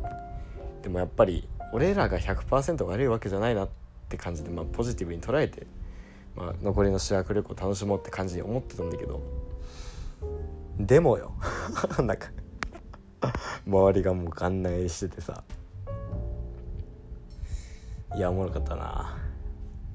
[0.82, 3.68] でもやっぱり俺らが100%悪いわけじゃないなっ
[4.08, 5.66] て感じで、まあ、ポジティブに捉えて、
[6.36, 9.20] まあ、残りの修学旅行楽しもうって感じに思ってたんだけど。
[10.78, 11.32] でもよ
[12.04, 12.28] なんか
[13.66, 15.42] 周りがもう観内しててさ
[18.16, 19.16] いやおもろかったな。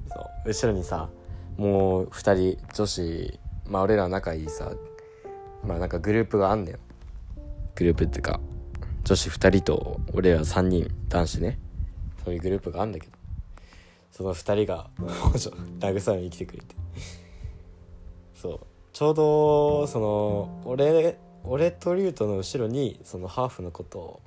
[0.08, 0.48] そう。
[0.48, 1.08] 後ろにさ
[1.56, 4.72] もう2人女子まあ俺ら仲いいさ
[5.64, 6.78] まあなんかグループがあんねん。
[7.74, 8.40] グループっていうか
[9.04, 11.58] 女子2人と俺ら3人男子ね。
[12.24, 13.12] そういうグループがあんだけど。
[14.12, 14.88] その2人が
[15.80, 16.76] 慰めに来てくれて。
[18.34, 18.60] そう。
[18.92, 24.20] ちょうどその俺俺とリュウトの後ろにそのハーフの子と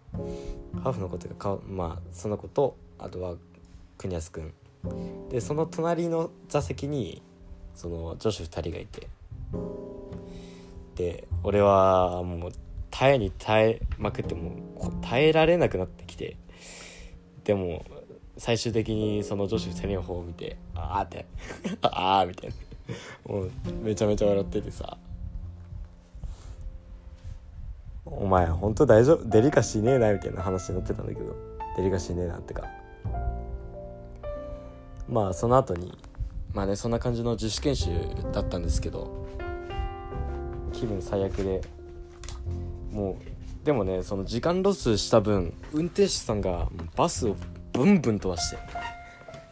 [0.83, 3.35] ハーフの子というかまあその子とあとは
[3.97, 4.53] 国安くん。
[5.29, 7.21] でその隣の座席に
[7.73, 9.07] その女子2人がいて。
[10.95, 12.51] で俺はもう
[12.89, 14.55] 耐えに耐えまくっても
[15.01, 16.37] 耐えられなくなってきて。
[17.43, 17.85] でも
[18.37, 21.25] 最終的にその女子2人の方を見て「ああ」って
[21.81, 22.55] 「ああ」みたいな。
[23.33, 24.97] もうめちゃめちゃ笑っててさ
[28.05, 31.55] 「お前ほんと大丈夫デリカシーねえな」みたいな話になってたんだけど。
[31.75, 32.63] デリカシーねえなってか。
[35.09, 35.97] まあその後に。
[36.53, 37.89] まあねそんな感じの自主研修
[38.31, 39.25] だったんですけど。
[40.71, 41.61] 気分最悪で
[42.91, 47.35] もうでもねその時間ロスした分運転手さんがバスを
[47.71, 48.57] ブンブン飛ばして。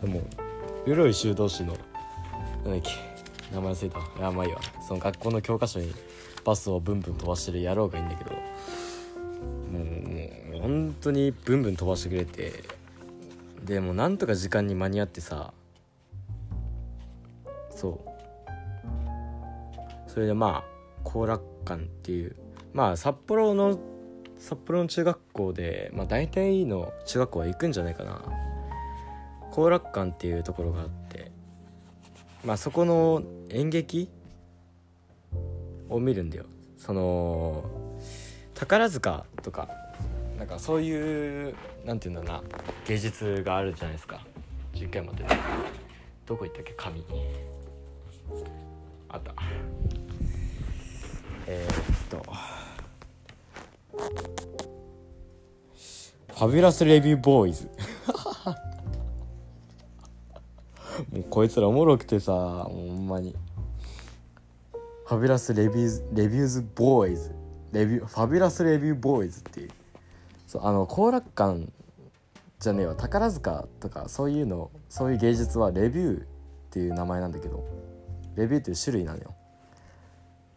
[0.02, 0.22] でも
[0.86, 1.76] 室井修道士の。
[2.66, 2.92] 何だっけ
[3.54, 4.00] 名前忘れた。
[4.00, 4.60] いやまあいいわ。
[4.88, 5.94] その学校の教科書に
[6.44, 8.32] バスをブンブン飛ばしてる野郎がいいんだけど。
[8.32, 8.40] も
[9.80, 9.84] う
[10.52, 12.64] もう本当にブンブン飛ばしてくれて
[13.66, 15.54] でもなんとか時間に間に合ってさ。
[17.70, 18.14] そう。
[20.10, 20.74] それでまあ
[21.04, 22.36] 後楽館っていう
[22.74, 23.80] まあ札幌の
[24.38, 28.22] 札幌の中学校で、まあ、大体の中学校は行くんじゃないかな。
[29.52, 31.32] 後楽館っていうところがあって
[32.44, 34.10] まあそこの演劇
[35.90, 36.46] を見るんだよ。
[36.78, 37.64] その
[38.54, 39.70] 宝塚とか
[40.44, 42.44] なんかそういうなんていうんだな
[42.86, 44.26] 芸術があるじゃないですか。
[44.74, 45.34] 10回待って。
[46.26, 46.74] どこ行ったっけ？
[46.76, 47.06] 紙
[49.08, 49.34] あった。
[51.48, 52.22] えー、っと。
[56.34, 57.70] ファビュラスレビューボーイズ
[61.10, 63.34] もうこいつらおもろくてさほんまに。
[65.08, 67.32] ファビュラスレビューズレビューズボーイズ
[67.72, 69.70] レビューファビュラスレビューボーイズっていう。
[70.54, 71.66] そうあの後楽館
[72.60, 76.26] じゃねえわ宝塚とかそういうのそういう芸術はレビューっ
[76.70, 77.66] ていう名前なんだけど
[78.36, 79.34] レビューっていう種類なのよ。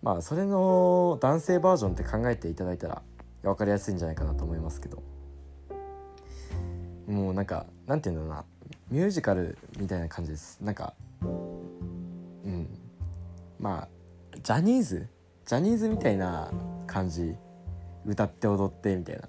[0.02, 3.00] まあそれの男性バージョンって考えていただいたら
[3.42, 5.02] 分かりやすいんじゃないかなと思いますけど。
[7.06, 8.44] もうなんかなんて言うんだろうな。
[8.90, 10.59] ミュージカルみたいな感じです。
[10.61, 11.26] なんかう
[12.50, 12.68] ん。
[13.59, 13.88] まあ
[14.42, 15.09] ジャニーズ？
[15.46, 16.50] ジャニーズみたいな
[16.87, 17.35] 感じ。
[18.04, 19.22] 歌って踊ってみたいな。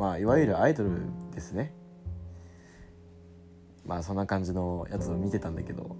[0.00, 1.02] まあいわゆるアイドル
[1.34, 1.74] ですね。
[3.84, 5.94] まあそんな感じのやつを見てたんだけど。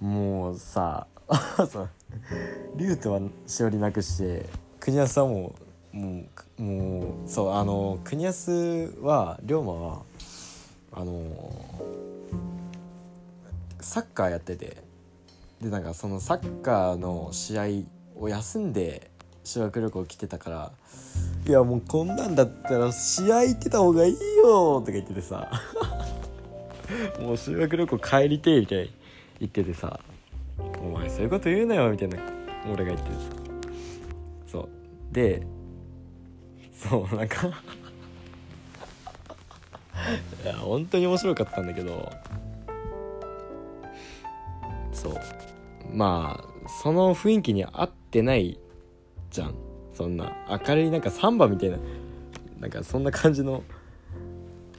[0.00, 1.06] もうさ
[1.70, 1.90] そう。
[2.76, 4.46] 竜斗はしおりなくして
[4.80, 5.54] 国安はも
[5.92, 6.22] うも
[6.58, 10.02] うもうそうあの国安は龍馬は
[10.92, 11.12] あの
[13.82, 14.82] サッカーやってて。
[15.60, 17.64] でなんかそのサッカーの試合
[18.20, 19.10] を休んで
[19.44, 20.72] 修学旅行来てたから
[21.46, 25.50] 「いやもうこんなんだったら試合行ってた方がいいよ」とか言っててさ。
[27.18, 28.90] もう修学旅行帰りてえみたいに
[29.40, 29.98] 言っててさ
[30.82, 32.18] 「お前そういうこと言うなよ」みたいな。
[32.70, 33.20] 俺が言っててさ。
[34.46, 34.68] そう。
[35.12, 35.46] で
[36.72, 37.46] そうなんか。
[40.44, 42.10] いや本当に面白かったんだけど。
[44.92, 45.14] そう。
[45.90, 48.58] まあその雰囲気に合ってない
[49.30, 49.63] じゃん。
[49.94, 50.32] そんな
[50.66, 51.78] 明るいなんかサンバみたいな
[52.60, 53.62] なんかそんな感じの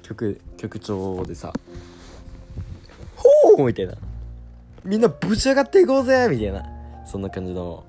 [0.01, 1.53] 曲曲調でさ
[3.15, 3.95] 「ほー!」みたいな。
[4.83, 6.63] みんなぶち上がっていこうぜみたいな。
[7.05, 7.83] そんな感じの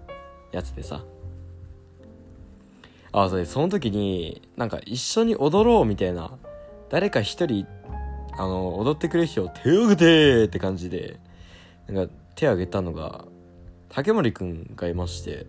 [0.51, 1.05] やつでさ。
[3.13, 6.31] あそれその時になんか一緒に踊ろうみたいな。
[6.89, 7.67] 誰か一人
[8.33, 11.19] あの踊ってくれる人を手を挙げてって感じで
[11.89, 13.25] なんか手を挙げたのが
[13.89, 15.47] 竹森くんがいまして。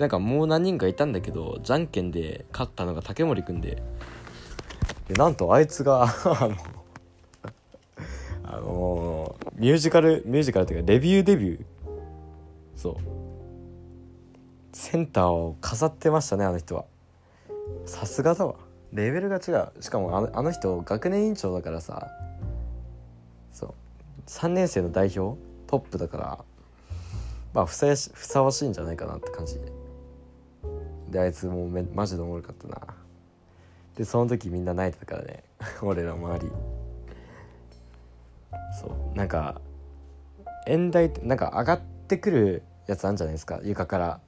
[0.00, 3.82] なんかもう何人かいたんだけどじゃんけんで勝ったのが竹森くんで。
[5.08, 6.56] でなんとあいつが あの
[8.44, 11.64] あのミュージカルミュージカルっていうかレビューデビュー。
[12.76, 12.96] そう。
[14.72, 16.86] センターを飾ってましたねあの人は。
[17.84, 18.54] さすがだわ。
[18.94, 19.82] レベルが違う。
[19.82, 22.08] しかもあのあの人学年委員長だからさ。
[23.52, 23.74] そう。
[24.26, 25.38] 3年生の代表？
[25.66, 26.44] トップだから。
[27.52, 29.79] まあふさやしふさわしいんじゃないかなって感じで。
[31.10, 32.80] であいつもうめマジでおもろかったな。
[33.96, 35.44] でその時みんな泣いてたからね。
[35.82, 36.52] 俺ら周り。
[38.80, 39.16] そう。
[39.16, 39.60] なんか
[40.66, 43.60] 演台ってなんか上がってくるやつあるんじゃないですか。
[43.62, 44.20] 床から。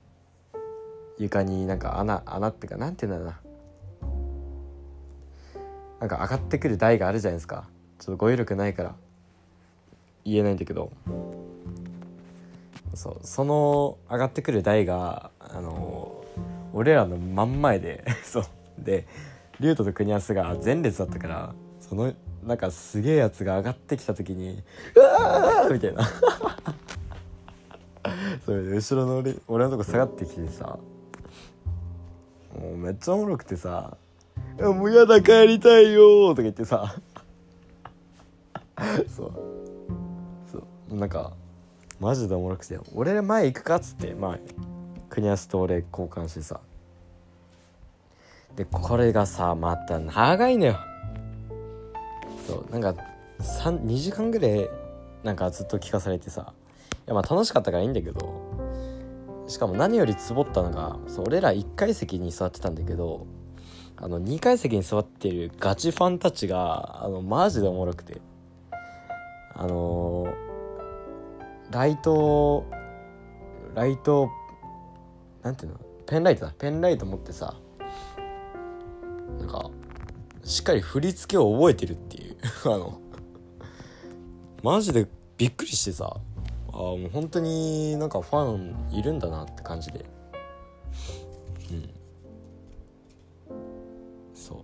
[1.19, 3.41] 床になんか穴穴っていうかなんていうんだろうな。
[6.01, 7.69] なんか上がってくる台があるじゃないですか。
[8.01, 8.97] ちょっと語彙力ないから
[10.25, 10.91] 言えないんだけど。
[12.95, 13.21] そう。
[13.23, 16.22] その上がってくる台があの
[16.73, 18.45] 俺らの真ん前で そう
[18.79, 19.07] で
[19.61, 22.13] 竜斗と国安が前列だったからその
[22.45, 24.63] なんかすげえやつが上がってきた時に
[24.97, 26.03] 「うわー!」みたいな
[28.45, 30.79] それで後ろの俺俺のとこ下がってきてさ
[32.59, 33.97] もうめっちゃおもろくてさ
[34.59, 36.97] 「もうやだ帰りたいよ」とか言ってさ
[39.15, 39.33] そう
[40.51, 41.33] そうなんか
[42.01, 44.39] マジでおもろくて「俺ら前行くか?」っつってまあ
[45.13, 46.59] 国安と俺交換してさ。
[48.57, 50.79] でこれがさまた長いのよ。
[52.47, 53.05] そうなんか
[53.39, 54.71] 2時間ぐらい
[55.23, 56.55] なんかずっと聞かされてさ。
[56.95, 58.41] いやまあ楽しかったからいいんだけど。
[59.49, 63.27] しかも何よりツボったのがそう俺ら1階席に座ってたんだけど
[63.97, 68.23] あの2階席に座ってるガチファンたちがあのマジでおもろくて。
[69.55, 72.65] あのー、ライト
[73.75, 74.31] ライト
[75.43, 75.81] なんていうの？
[76.07, 76.55] ペンライトだ。
[76.57, 77.55] ペンライト持ってさ
[79.39, 79.71] なんか
[80.45, 82.37] しっかり振り付けを覚えてるっていう。
[82.67, 83.01] あの
[84.63, 86.17] マジでびっくりしてさ。
[86.75, 90.07] あもう本当になんかファンいるんだなって感じで。
[91.71, 91.91] うん。
[94.35, 94.63] そう。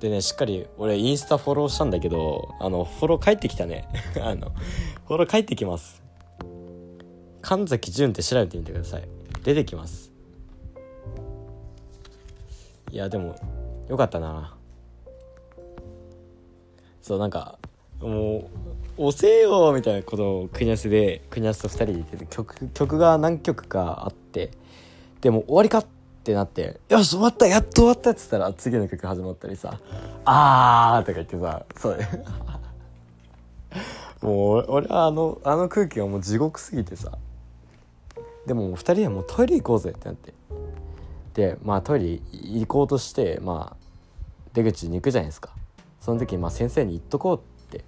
[0.00, 3.88] でねしっかり俺インスタフォローしたんだけどあのフォロー返ってきたね。
[4.20, 4.50] あの
[5.06, 6.02] フォロー返ってきます。
[7.42, 9.08] 神崎潤って調べてみてください。
[9.44, 10.12] 出てきます。
[12.90, 13.36] いやでも
[13.88, 14.54] よかったな。
[17.02, 17.58] そうなんか
[18.00, 18.50] も
[18.98, 24.50] う「押せよ!」みたいなことを国安で国安と2人で言ってて曲曲が何曲かあって
[25.20, 25.86] でも終わりかっ
[26.22, 29.80] てなって「よし終わったやっと終わった」っつったら次の曲始まったりさ
[30.24, 31.98] 「あー」とか言ってさそう。
[34.20, 37.12] もう俺はあのあの空気がもう地獄すぎてさ。
[38.48, 40.34] でも2人でもうトイレ行こうぜってなって。
[41.34, 43.88] でまあトイレ行こうとしてまあ
[44.54, 45.50] 出口に行くじゃないですか。
[46.00, 47.84] その時まあ先生に言っとこうって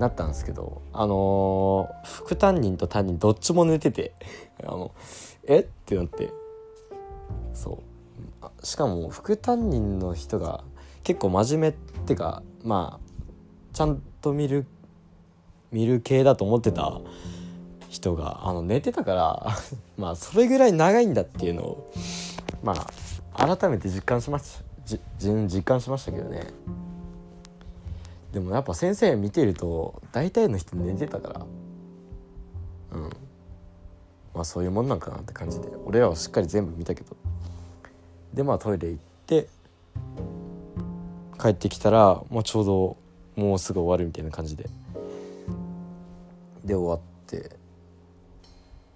[0.00, 4.14] なったんですけどあのー、副担任と担任どっちも寝てて
[4.64, 4.92] あの
[5.46, 6.32] えってなって。
[7.52, 7.78] そ
[8.62, 8.66] う。
[8.66, 10.64] しかも副担任の人が
[11.04, 11.72] 結構真面目っ
[12.06, 13.12] てかまあ
[13.74, 14.66] ちゃんと見る
[15.70, 17.00] 見る系だと思ってた
[17.92, 19.46] 人があの寝てたから
[19.98, 21.92] まあそれぐらい長いんだっていうのを
[22.62, 22.74] ま
[23.36, 24.64] あ改めて実感しました。
[24.86, 26.46] じ実感しましたけどね。
[28.32, 31.46] でもやっぱ先生見てると大体の人寝てたから。
[32.94, 33.10] うん。
[34.34, 37.14] まあそういうもんなんかなって感じで俺らはしっかり全部見たけど。
[38.32, 39.48] でまあトイレ行って
[41.38, 42.96] 帰ってきたら、まあ、ちょうど
[43.36, 44.70] もうすぐ終わるみたいな感じで。
[46.64, 47.61] で終わって。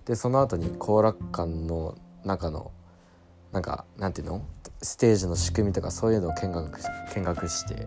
[0.07, 2.73] でその後に後楽館の中の
[3.53, 4.43] なんかなんていうの？
[4.83, 6.79] ステージの仕組みとかそういうのを見学
[7.15, 7.87] 見学して。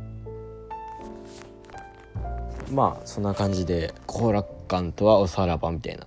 [2.72, 6.05] まあそんな感じで後楽館とはおさらばみたいな、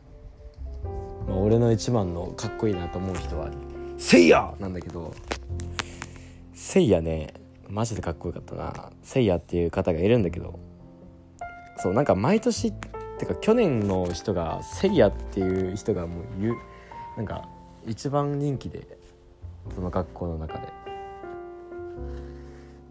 [1.27, 3.51] まあ、俺の一番のかっこいいなと思う人は
[3.99, 5.13] 「せいや!」なんだけど
[6.55, 7.35] せいやね
[7.69, 8.91] マジでかっこよかったな。
[9.03, 10.61] せいやっていう方がいるんだけど
[11.79, 12.75] そうなんか毎年っ
[13.23, 16.57] てか去年の人がせいやっていう人がもう言う
[17.17, 17.49] なんか
[17.87, 18.99] 一番人気で
[19.77, 20.69] その学校の中で。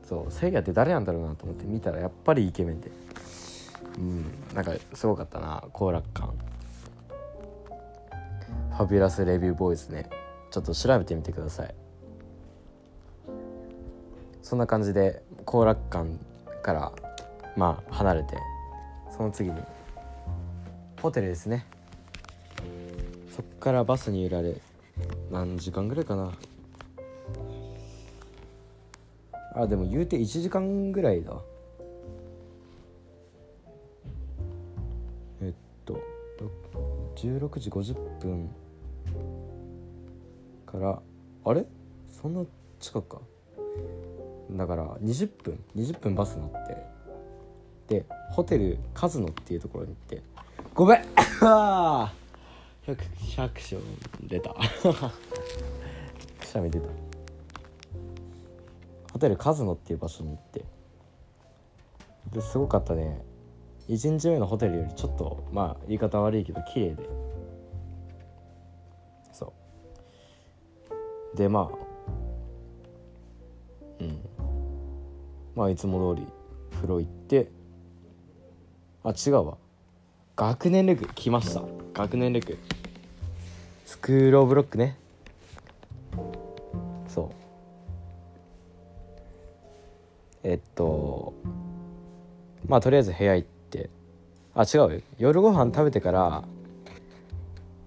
[0.08, 2.92] そうせいやって誰なんだろうなと思って見たらやっぱりイケメンで。
[3.98, 4.26] うん
[4.56, 6.34] なんかすごかったな好楽感
[8.70, 10.10] ファビュラスレビューボーイズね。
[10.50, 11.76] ちょっと調べてみてください。
[14.42, 16.10] そんな感じで後楽館
[16.62, 16.92] から
[17.58, 18.38] まあ離れて
[19.16, 19.62] その次に
[21.02, 21.66] ホテルですね。
[23.36, 24.56] そっからバスに揺られ
[25.32, 26.32] 何時間ぐらいかな。
[29.56, 31.34] あでも言うて1時間ぐらいだ。
[35.42, 35.54] えっ
[35.86, 36.00] と
[37.16, 38.50] 16時50分
[40.66, 41.02] から
[41.44, 41.66] あれ？
[42.10, 42.46] そんな
[42.80, 43.22] 近くか？
[44.52, 46.78] だから20分20分バス乗って
[47.88, 50.22] でホテルカズノっていうところに行って
[50.74, 51.02] ごめん。
[51.42, 52.14] あ
[52.88, 52.98] 100
[53.36, 53.82] 100勝
[54.22, 54.56] 出た。
[56.40, 56.88] くしゃみ出た。
[59.12, 60.64] ホテルカズノっていう場所に行って。
[62.32, 63.22] ですごかったね。
[63.90, 67.10] 1日目のホテルよりちょっとまあ言い方悪いけど綺麗で。
[69.34, 69.54] そ
[71.34, 71.38] う。
[71.38, 71.78] でまあ
[74.00, 74.20] うん。
[75.54, 76.28] まあいつも通り
[76.76, 77.52] 風呂行って。
[79.04, 79.58] あ違うわ。
[80.42, 81.62] 学年レク来ました。
[81.94, 82.58] 学年レク
[83.86, 84.98] スクールオブロックね。
[87.08, 87.30] そう。
[90.42, 91.36] えっと
[92.68, 93.92] まあとりあえず部屋行って。
[94.56, 95.02] あ違うよ。
[95.20, 96.44] 夜ご飯食べてから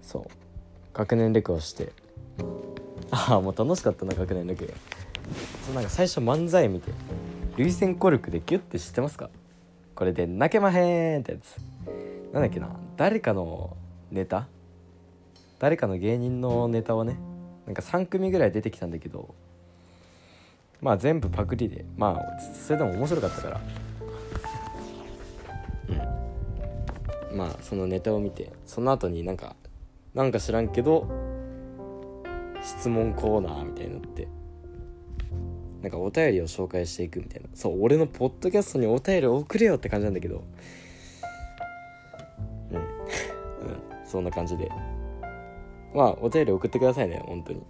[0.01, 0.23] そう。
[0.93, 1.91] 学年レクをして。
[3.11, 4.73] ああもう楽しかったな学年レク
[5.65, 6.89] そうなんか最初漫才見て。
[7.57, 9.29] 涙腺コルクでギュッて知ってますか？
[9.95, 11.57] これで泣けまへんってやつ。
[12.33, 12.69] なんだっけな。
[12.97, 13.77] 誰かの
[14.11, 14.47] ネタ？
[15.57, 17.17] 誰かの芸人のネタをね
[17.65, 19.33] なんか3組ぐらい出てきたんだけど
[20.81, 21.85] まあ全部パクリで。
[21.95, 23.61] まあそれでも面白かったから。
[27.31, 27.37] うん。
[27.37, 29.55] まあそのネタを見てその後になんか
[30.13, 31.07] なんか知らんけど
[32.61, 34.27] 質問コーナーみたいになって。
[35.85, 37.47] なんかお便りを紹介していくみたいな。
[37.53, 40.43] そう俺のポッドキャストにお便りを送れよって感じなんだけど。
[42.71, 42.83] うん、うん、
[44.03, 44.67] そんな感じで。
[45.93, 47.61] まあお便り送ってくださいね本当に。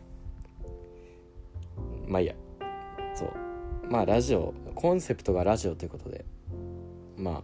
[2.07, 2.35] まあいいや。
[3.13, 3.33] そう。
[3.89, 6.23] まあラジオコンセプトがラジオということで。
[7.17, 7.43] ま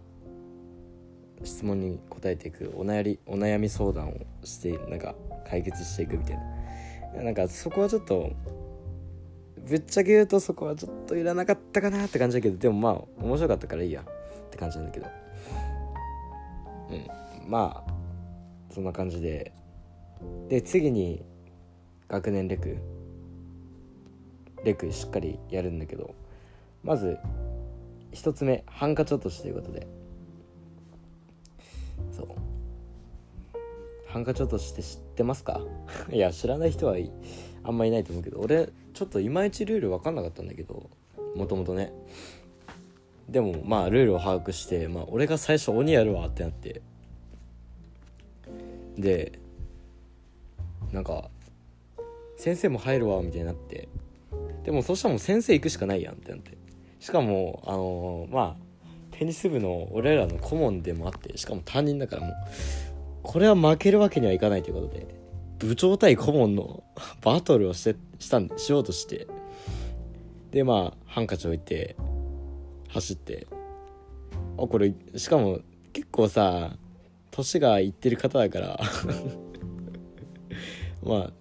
[1.44, 5.14] 質問に答えていくお悩みお悩み相談をしてなんか
[5.46, 6.38] 解決していくみたい
[7.14, 7.24] な。
[7.24, 8.32] なんかそこはちょっと
[9.68, 15.06] ぶっちゃけ言うとそこはちょっといらなかったかなって感じだけどでもまあ面白かったからいいやって感じなんだけど。
[16.90, 17.50] うん。
[17.50, 17.92] まあ
[18.72, 19.52] そんな感じで。
[20.48, 21.24] で次に
[22.08, 22.76] 学年レク。
[24.64, 26.14] レクしっかりやるんだけど。
[26.82, 27.18] まず
[28.12, 29.86] 一つ目ハンカチ落としということで。
[32.10, 32.26] そう。
[34.06, 35.60] ハンカチ落としって知ってますか？
[36.12, 37.10] いや知らない人はいい。
[37.64, 40.88] あんまいないと思うけど俺ちょっといまいちルール分かんなかったんだけど
[41.34, 41.92] もともとね。
[43.28, 46.82] でもまあルールを把握して、まあ、俺が最初鬼やるわってなって。
[48.98, 49.38] で
[50.92, 51.30] なんか
[52.36, 53.88] 先生も入るわみたいになって。
[54.64, 56.56] でもそしたらもう先生行くしかないやんってなって。
[57.00, 62.34] しかもあのー、まあテニス部の俺らの顧問でもあってしかも担任だからもう
[63.22, 65.21] これは負けるわけにはいかないということで。
[65.62, 66.82] 部長対顧問の
[67.22, 69.26] バトルをしてしたんしようとして。
[70.50, 71.96] でまあハンカチ置いて
[72.88, 73.46] 走って。
[74.58, 75.60] あこれしかも
[75.92, 76.76] 結構さ
[77.30, 78.80] 年がいってる方だから。
[81.02, 81.32] まあ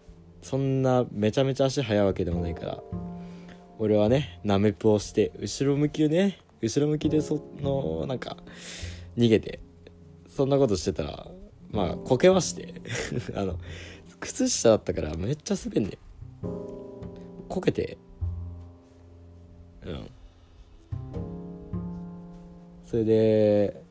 [0.41, 2.83] そんなめちゃめちゃ足速いわけでもないから。
[3.79, 8.37] 俺はねナメプをして後ろ向きね後ろ向きでそのなんか
[9.17, 9.59] 逃げて。
[10.29, 11.27] そんなことしてたら
[11.71, 12.75] まあこけまして。
[13.35, 13.59] あの
[14.21, 15.97] 靴下だったからめっちゃ滑んね
[17.49, 17.97] こけて。
[19.85, 20.09] うん。
[22.85, 23.83] それで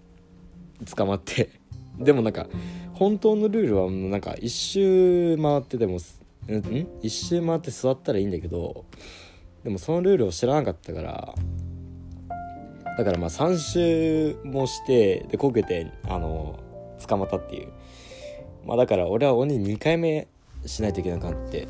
[0.96, 1.50] 捕まって。
[2.00, 2.46] でもなんか
[2.94, 5.98] 本当のルールはなんか一周回ってでも
[6.48, 6.88] うん？
[7.02, 8.86] 一周回って座ったらいいんだけど
[9.62, 11.34] でもそのルールを知らなかったから
[12.96, 16.58] だからまあ3周もしてでこけてあの
[17.06, 17.68] 捕まったっていう。
[18.66, 20.28] まあだから俺は鬼2回目
[20.66, 21.66] しないといけなくなって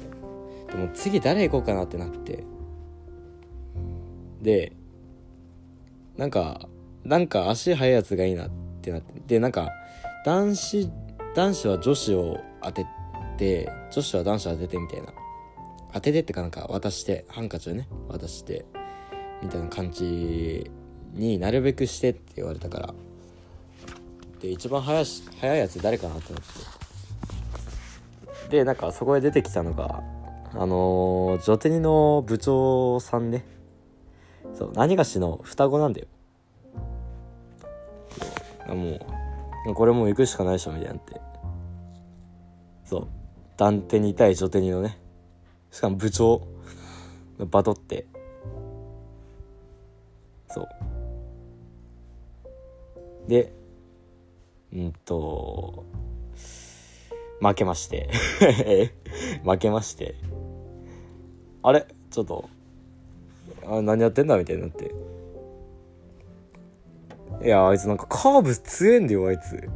[0.70, 2.44] でも次誰行こうかなってなって。
[4.42, 4.72] で
[6.16, 6.68] なんか
[7.04, 9.20] なんか足速いやつがいいなってなって。
[9.26, 9.70] でなんか
[10.24, 10.90] 男子
[11.34, 12.86] 男子は女子を当て
[13.36, 15.12] て女子は男子を当ててみたいな。
[15.92, 18.64] 当ててってかなんか渡してハンカチをね渡して
[19.42, 20.70] みたいな感じ
[21.14, 22.94] になるべくしてって言われたから。
[24.40, 25.04] で一番速い
[25.40, 26.79] 速いやつ誰かなってなって。
[28.50, 30.02] でなんかそこで出てきたのが
[30.52, 33.44] あのー、女テニの部長さんね。
[34.52, 36.08] そう何がしの双子なんだよ。
[38.66, 38.98] も
[39.68, 41.20] うこれもう行くしかないでしょみたいなって。
[42.84, 43.08] そう
[43.56, 44.98] 団手に対女手にのね。
[45.70, 46.42] しかも部長。
[47.38, 48.06] バトって。
[50.48, 50.68] そう。
[53.28, 53.52] で
[54.72, 55.84] うんと
[57.40, 58.10] 負けまして。
[59.44, 60.14] 負けまして。
[61.62, 61.86] あれ？
[62.10, 62.48] ちょっと。
[63.66, 64.36] あ何やってんだ？
[64.36, 64.94] みたいになって。
[67.42, 69.68] いやあいつなんかカーブ強えんだよあいつ。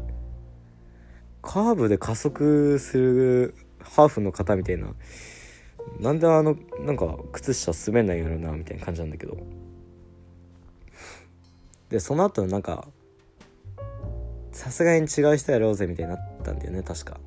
[1.41, 4.95] カーブで加速するハーフの方みたいな。
[6.01, 9.37] なんであのなんか靴下滑んないやろなみたいな感じなんだけど。
[11.91, 12.89] でその後なんか
[14.53, 17.21] さすがに違う人やろうぜみたいになったんだよね確か。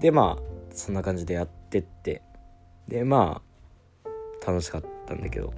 [0.00, 2.22] でまあそんな感じでやってって。
[2.86, 3.42] でま
[4.04, 5.52] あ楽しかったんだけど。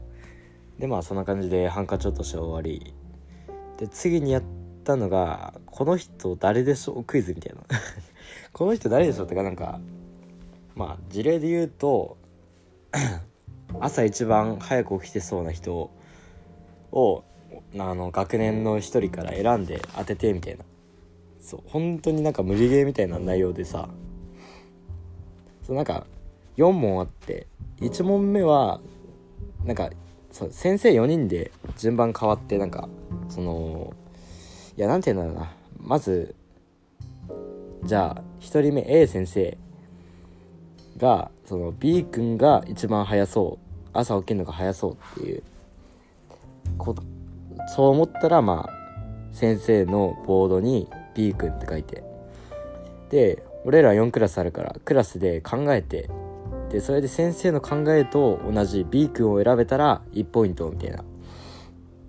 [0.79, 2.95] でまあそんな感じでハンカチ落とし終わり。
[3.79, 4.43] で次にやっ
[4.85, 7.63] たのが「この人誰でしょう?」クイズみたいな。
[8.53, 9.81] この人誰でしょうってかなんか
[10.75, 12.17] まあ事例で言うと
[13.79, 15.91] 朝一番早く起きてそうな人
[16.93, 17.25] を
[17.79, 20.65] あの学年の一人から選んで当ててみたいな。
[21.41, 23.89] そう本当になんか無理ゲーみたいな内容でさ。
[25.71, 26.05] そなんか
[26.57, 27.47] 4問あって
[27.81, 28.81] 1問目は
[29.65, 29.89] なんか
[30.33, 32.89] そ先生4人で順番変わってなんか
[33.29, 33.95] その
[34.77, 35.53] いや何て言うんだろうな。
[35.79, 36.35] まず
[37.85, 39.57] じゃあ1人目 A 先生
[40.97, 43.67] がその B 君が一番早そう。
[43.93, 45.43] 朝起きるのが早そうっていう
[46.79, 46.97] こ
[47.77, 52.03] そう思ったらまあ先生のボードに B 君って書いて。
[53.09, 56.09] で俺ら4クラスあるからクラスで考えて
[56.71, 61.05] でそれで先生の考えと同じ B 君を選べたら1ポイントみたいな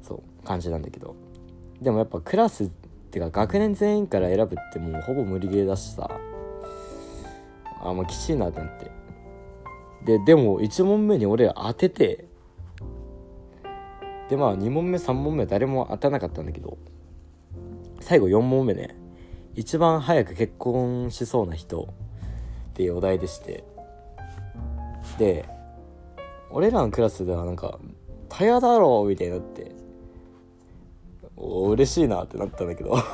[0.02, 1.16] そう感じなんだけど。
[1.82, 2.68] でもやっぱクラスっ
[3.10, 6.10] てか学年全員から選ぶってもうほぼ無理ゲーだしさ。
[7.84, 8.92] あもうきちいなってなって。
[10.06, 12.26] ででも1問目に俺当てて
[14.30, 16.78] でまあ2問目3問目誰も当たらなかったんだけど
[18.00, 18.96] 最後4問目ね。
[19.56, 21.94] 一番早く結婚しそうな人
[22.72, 23.64] っていうお題でして。
[25.18, 25.48] で
[26.50, 27.80] 俺らのクラスではなんか
[28.30, 29.72] 「タヤだろ」みたいになって
[31.36, 32.96] お嬉しいなってなったんだけど。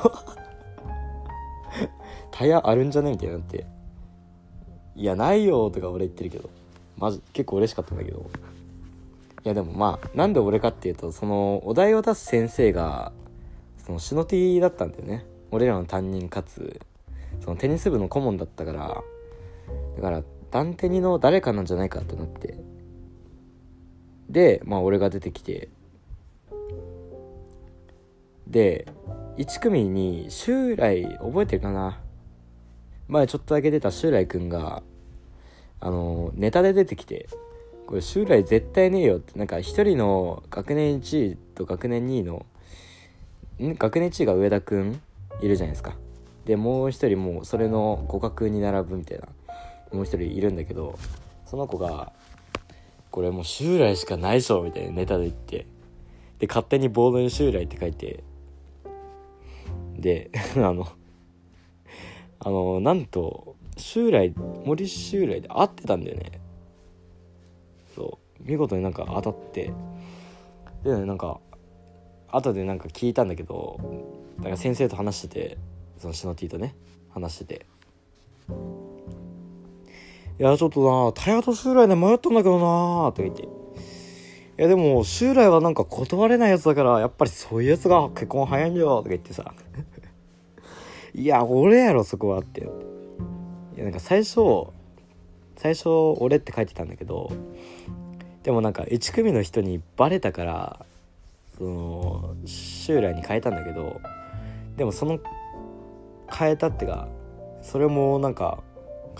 [2.30, 3.66] タヤあるんじゃねみたいになって
[4.94, 6.48] いやないよとか俺言ってるけど
[6.96, 8.30] マジ結構嬉しかったんだけど。
[9.44, 13.12] いやでもまあなんで俺かっていうとそのお題を出す先生が
[13.78, 15.24] そのシノティだったんだよね。
[15.50, 16.80] 俺らの担任かつ
[17.40, 19.02] そのテニス部の顧問だったから
[19.96, 22.58] だからダンテニの誰かなんじゃないかってなって。
[24.28, 25.68] でまあ俺が出てきて。
[28.46, 28.86] で
[29.36, 32.00] 1組に襲来覚えてるかな？
[33.08, 34.82] 前ちょっとだけ出た襲来くんが
[35.80, 37.28] あのネタで出てきて。
[37.86, 39.38] これ襲来絶対ねえよって。
[39.38, 42.44] なんか1人の学年1位と学年2位の
[43.60, 43.74] ん？
[43.76, 45.00] 学年1位が上田くん？
[45.40, 45.96] いるじゃないですか。
[46.44, 49.28] でもう一人もうそれの互角に並ぶみたいな。
[49.92, 50.98] もう一人いるんだけど
[51.46, 52.12] その子が
[53.10, 55.66] 「これもう襲来しかないでしょ」みたいなネタで言って
[56.38, 58.22] で勝手にボードに襲来って書いて
[59.96, 60.86] で あの
[62.40, 64.34] あのなんと襲来
[64.64, 66.40] 森襲来で合ってたんだよね。
[67.94, 68.42] そう。
[68.42, 69.72] 見事になんか当たって。
[70.84, 71.40] でねなんか
[72.30, 73.80] 後でなんか聞いたんだけど
[74.38, 75.58] だから先生と話してて
[75.98, 76.74] そのシノティとね
[77.10, 77.66] 話してて。
[80.40, 83.42] いやちょっとなタイヤと襲来で迷ったんだけどなとか言って。
[83.42, 83.46] い
[84.62, 89.52] やでも襲来はなんか断れないやつだからやっぱりそういうやつが結婚早いんだよとか言ってさ。
[91.14, 92.62] いや俺やろそこはって。
[92.62, 92.64] い
[93.78, 94.68] やなんか最初
[95.56, 95.88] 最初
[96.20, 97.32] 俺って書いてたんだけど
[98.44, 100.86] でもなんか1組の人にバレたから
[101.58, 104.00] その襲来に変えたんだけど
[104.76, 105.18] でもその
[106.30, 107.08] 変えたってか
[107.62, 108.62] それもなんか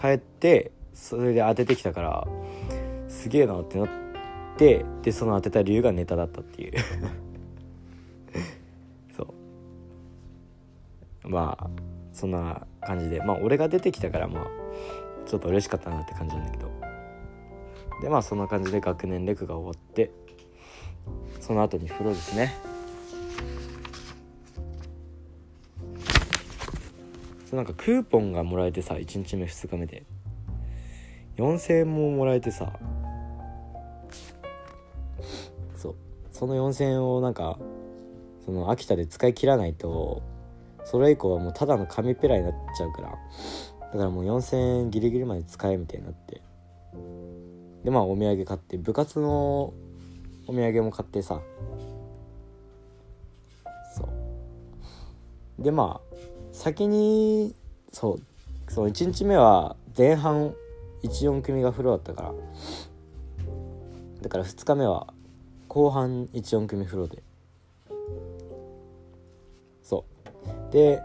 [0.00, 2.28] 変えてそれで当ててきたから
[3.08, 3.88] すげえなってなっ
[4.56, 6.72] てでその当てた理由がネタだったっていう。
[9.16, 9.34] そ
[11.24, 11.28] う。
[11.28, 11.70] まあ
[12.12, 14.46] そんな感じでまあ俺が出てきたからまあ
[15.26, 16.68] ちょっと嬉しかったなって感じなんだけど。
[18.02, 20.12] でまあそんな感じで学年レクが終わって
[21.40, 22.54] その後に風呂ですね。
[27.48, 30.04] そなんかクーポンがもらえてさ1日目2日目で。
[31.36, 32.72] 4000円ももらえてさ。
[35.76, 35.94] そう。
[36.32, 37.58] その4000円をなんか
[38.44, 40.22] その秋田で使い切らないと
[40.84, 43.18] それ以降はもうただの紙ペラになっちゃうから。
[43.92, 46.42] だからもう4000円ギリギリまで使えみたいになって。
[47.84, 49.72] でまあお土産買って部活の
[50.48, 51.40] お土産も買ってさ。
[53.94, 54.08] そ
[55.58, 55.62] う。
[55.62, 56.16] でまあ
[56.52, 57.54] 先に
[57.92, 58.22] そう
[58.72, 60.54] そう1日目は前半
[61.02, 62.32] 14組が風呂だったから。
[64.22, 65.12] だから2日目は
[65.68, 67.22] 後半14組風呂で。
[69.82, 70.06] そ
[70.70, 70.72] う。
[70.72, 71.02] で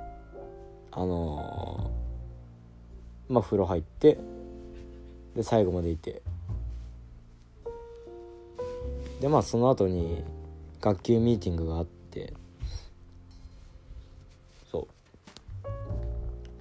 [0.91, 4.17] あのー、まあ風呂入って
[5.35, 6.21] で最後までいて。
[9.23, 10.21] でまあその後に
[10.81, 12.33] 学級ミーティングがあって
[14.69, 15.67] そう。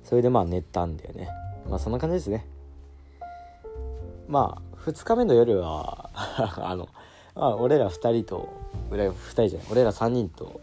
[0.04, 1.28] それでまあ寝たんだよね。
[1.68, 2.46] まあそんな感じですね。
[4.28, 6.88] まあ2日目の夜は あの、
[7.34, 8.48] まあ、俺ら2人と
[8.92, 10.60] 俺ら2人じゃない俺ら3人と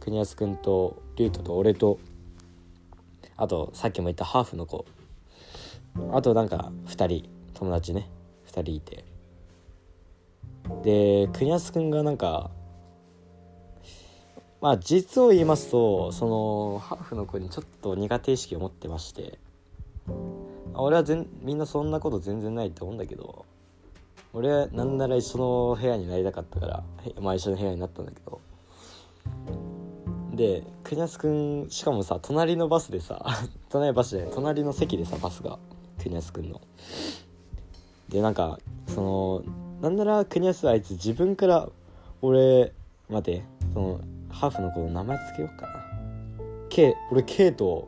[0.00, 1.98] 国安君と竜斗と俺と
[3.36, 4.86] あとさっきも言ったハーフの子。
[6.14, 8.08] あとなんか2人友達ね。
[8.46, 9.07] 2人いて。
[10.82, 12.50] で国安君がなんか
[14.60, 19.38] まあ実を言いますとそのハーフの子にちょっと苦手意識を持ってまして
[20.74, 23.46] 俺は全みんなそんなこと全然ないと思うんだけど
[24.32, 26.84] 俺はなんなら一緒の部屋になりたかったから
[27.20, 28.40] まあ一緒の部屋になったんだけど。
[30.38, 33.26] で国安くんしかもさ隣のバスでさ
[33.68, 35.58] 隣のバスで隣の席でさバスが
[35.98, 36.60] 国安くんの。
[38.08, 39.42] でなんかその
[39.80, 41.68] なんなら国安あいつ自分から
[42.20, 42.72] 俺
[43.08, 44.00] 待てその
[44.30, 45.84] ハーフの子の名前つけようかな。
[46.68, 47.86] K 俺 K と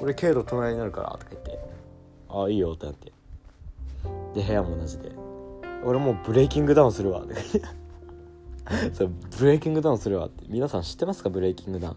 [0.00, 1.58] 俺 K と隣になるからとか言って。
[2.28, 3.12] ああいいよってなって。
[4.34, 5.10] で部屋も同じで。
[5.84, 7.34] 俺もうブレイキングダウンするわって。
[8.94, 10.44] そうブレイキングダウンするわって。
[10.48, 11.96] 皆さん知ってますかブレイキングダウン。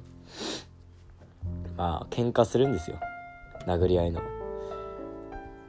[1.78, 2.98] まあ喧嘩するんですよ。
[3.68, 4.22] 殴り合いの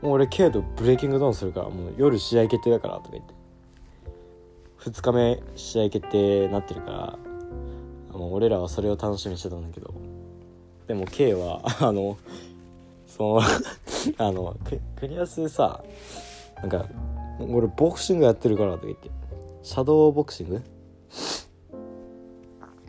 [0.03, 3.35] もう俺 K とブレイキングダウンするからもう夜試合決定だからとか言って。
[4.81, 6.91] 2日目試合決定なってるか
[8.13, 9.95] らもう俺らはそれを楽しみにしてたんだけど。
[10.89, 12.19] でも K は あの
[13.07, 13.41] その
[14.19, 14.57] あの
[14.97, 15.85] クリアスさ
[16.57, 16.87] なんか
[17.39, 19.11] 俺ボクシングやってるからとか言って。
[19.63, 20.61] シャドーボクシング？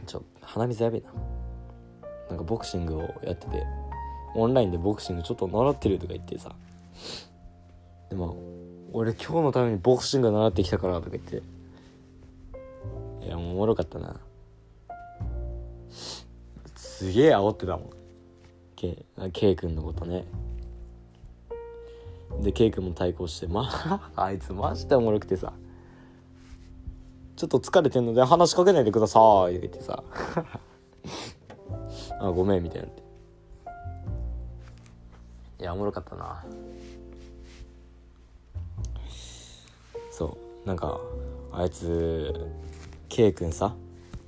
[0.07, 1.14] ちょ鼻水やべえな。
[2.30, 3.64] なんかボクシングをやってて
[4.34, 6.55] オンラインでボクシングちょっと習ってるとか言ってさ。
[8.09, 8.37] でも
[8.91, 11.41] 俺今日のためにボクシング習ってきたからとか言って。
[13.25, 14.15] いやもうおもろかったな。
[16.75, 17.89] すげえ煽ってたもん。
[18.75, 20.25] K, K 君のことね。
[22.41, 23.69] で K 君も対抗してま
[24.15, 25.53] あ あいつマジでおもろくてさ。
[27.35, 29.19] ちょっと疲れてんので話しかけないでくださ
[29.49, 30.03] い言ってさ。
[32.19, 33.03] あごめんみたいなって。
[35.64, 36.43] いやおもろかったな。
[40.11, 40.68] そう。
[40.68, 40.99] なんか
[41.53, 42.34] あいつ
[43.07, 43.74] K 君さ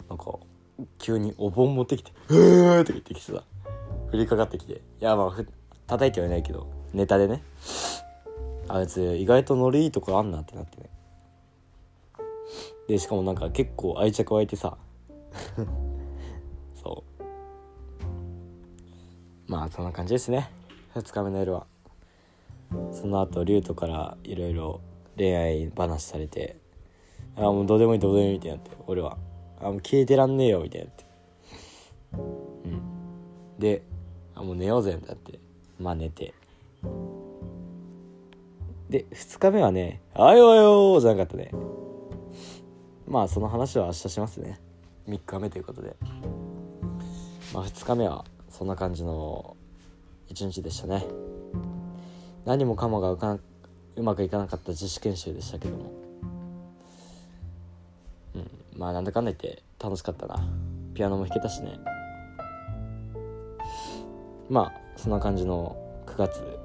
[0.08, 0.40] なんか
[0.98, 3.44] 急にお盆持ってきて「うー!」って言ってきてさ
[4.14, 4.76] 降りかかってきて。
[4.76, 5.46] いやまあふ
[5.88, 7.44] 叩いてはいないけどネタでね。
[8.70, 10.90] あいつ意外とノリいいとこあんなってなってね。
[12.88, 14.78] でしかもなんか結構愛着湧いてさ。
[16.82, 17.24] そう。
[19.52, 20.50] まあそんな感じですね。
[21.02, 21.68] 2日目の夜は。
[22.92, 24.82] その後リュウトからいろいろ
[25.18, 26.58] 恋愛話されて
[27.38, 29.18] あもうどうでもいいどうでもいいみたいになって俺は。
[29.62, 31.06] あもう消えてらんねえよみたいになって。
[32.66, 33.60] うん。
[33.60, 33.84] で
[34.36, 35.40] あもう寝ようぜみたいになって。
[35.80, 36.34] まあ寝て。
[38.90, 41.52] で2日目はね「あよあよ」じゃなかったね。
[43.08, 44.62] まあその話は明日しますね。
[45.10, 45.98] 3日目ということで。
[47.54, 49.58] まあ2日目はそんな感じの
[50.28, 51.06] 一日でしたね。
[52.46, 53.38] 何もかもがうか
[53.96, 55.92] うまくいかなかった自主研修でしたけども。
[58.36, 60.36] うんまあなんだかんだ言って楽しかったな。
[60.94, 61.80] ピアノも弾けたしね。
[64.50, 66.60] まあそんな感じの9月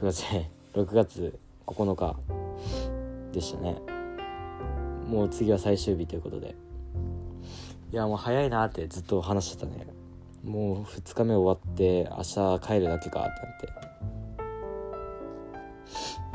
[0.00, 0.24] 9月
[0.74, 2.16] 6月9日
[3.32, 3.80] でしたね。
[5.08, 6.54] もう次は最終日ということで。
[7.92, 9.86] いやもう早いなってずっと話してたね。
[10.44, 12.22] もう2日目終わって明
[12.58, 13.68] 日帰るだけかってなって。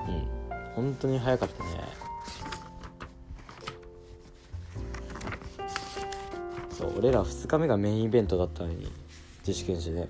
[0.07, 0.84] うん。
[0.84, 1.70] 本当に早かったね。
[6.72, 8.91] そう俺ら2日目がメインイベントだったのに
[9.45, 10.07] 自主研修で。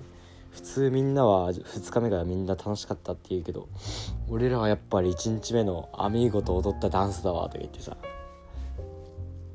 [0.50, 3.68] 普通みんなは2日目がみんな楽しかったって言うけど
[4.28, 7.96] 俺らはやっぱり1日目のアミーゴと踊ったダンスだわとか言ってさ。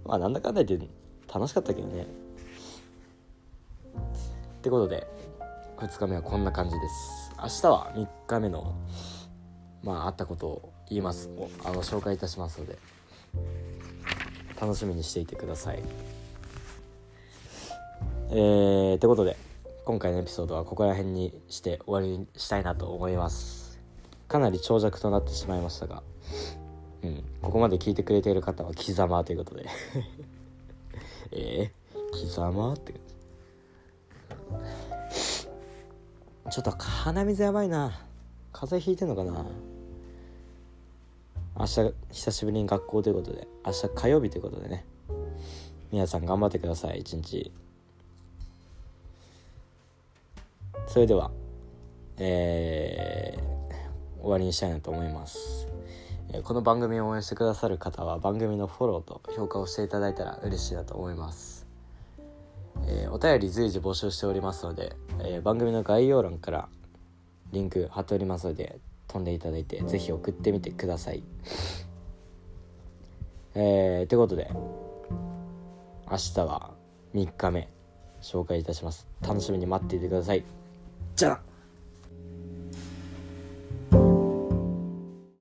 [0.05, 0.87] まあなんだかんだ言って
[1.33, 2.05] 楽しかったけどね。
[4.65, 5.05] ってことで
[5.77, 7.31] 2日目はこんな感じです。
[7.37, 8.73] 明日は3日目の
[9.83, 11.29] まああったことを言います。
[11.63, 12.79] あの紹介いたしますので
[14.59, 15.83] 楽しみにしていてください。
[18.31, 19.37] えー、ってことで
[19.85, 23.79] 今回のエピソードはここら辺にして終わりにしたいなと思います。
[24.27, 26.01] かなり長尺となってしまいましたが
[27.03, 29.67] うんここまで聞いてくれている方は貴様ということで。
[31.33, 33.04] えー、貴様って
[36.51, 37.99] ちょっと鼻水やばいな。
[38.53, 39.45] 風邪ひいてんのかな。
[41.57, 43.47] 明日久しぶりに学校ということで。
[43.65, 44.85] 明日火曜日ということでね。
[45.91, 47.51] 皆さん頑張ってください一日。
[50.87, 51.31] それでは
[52.17, 55.67] えー、終わりにしたいなと思います。
[56.43, 61.54] この番組を応援してくださる方は番組のフォローと評価をしていただいたら嬉しいなと思います。
[62.87, 66.69] えー、お便り随時募集しておりますので、えー、番組の概要欄から
[67.51, 71.23] リンク貼っておりますので飛んでいただいて是非送ってみてください。
[73.55, 74.49] えー、ということで
[76.11, 76.71] 明日は
[77.13, 77.69] 3日目
[78.21, 79.07] 紹介いたします。
[79.21, 80.43] 楽しみに待っていてください。
[81.15, 81.41] じゃあ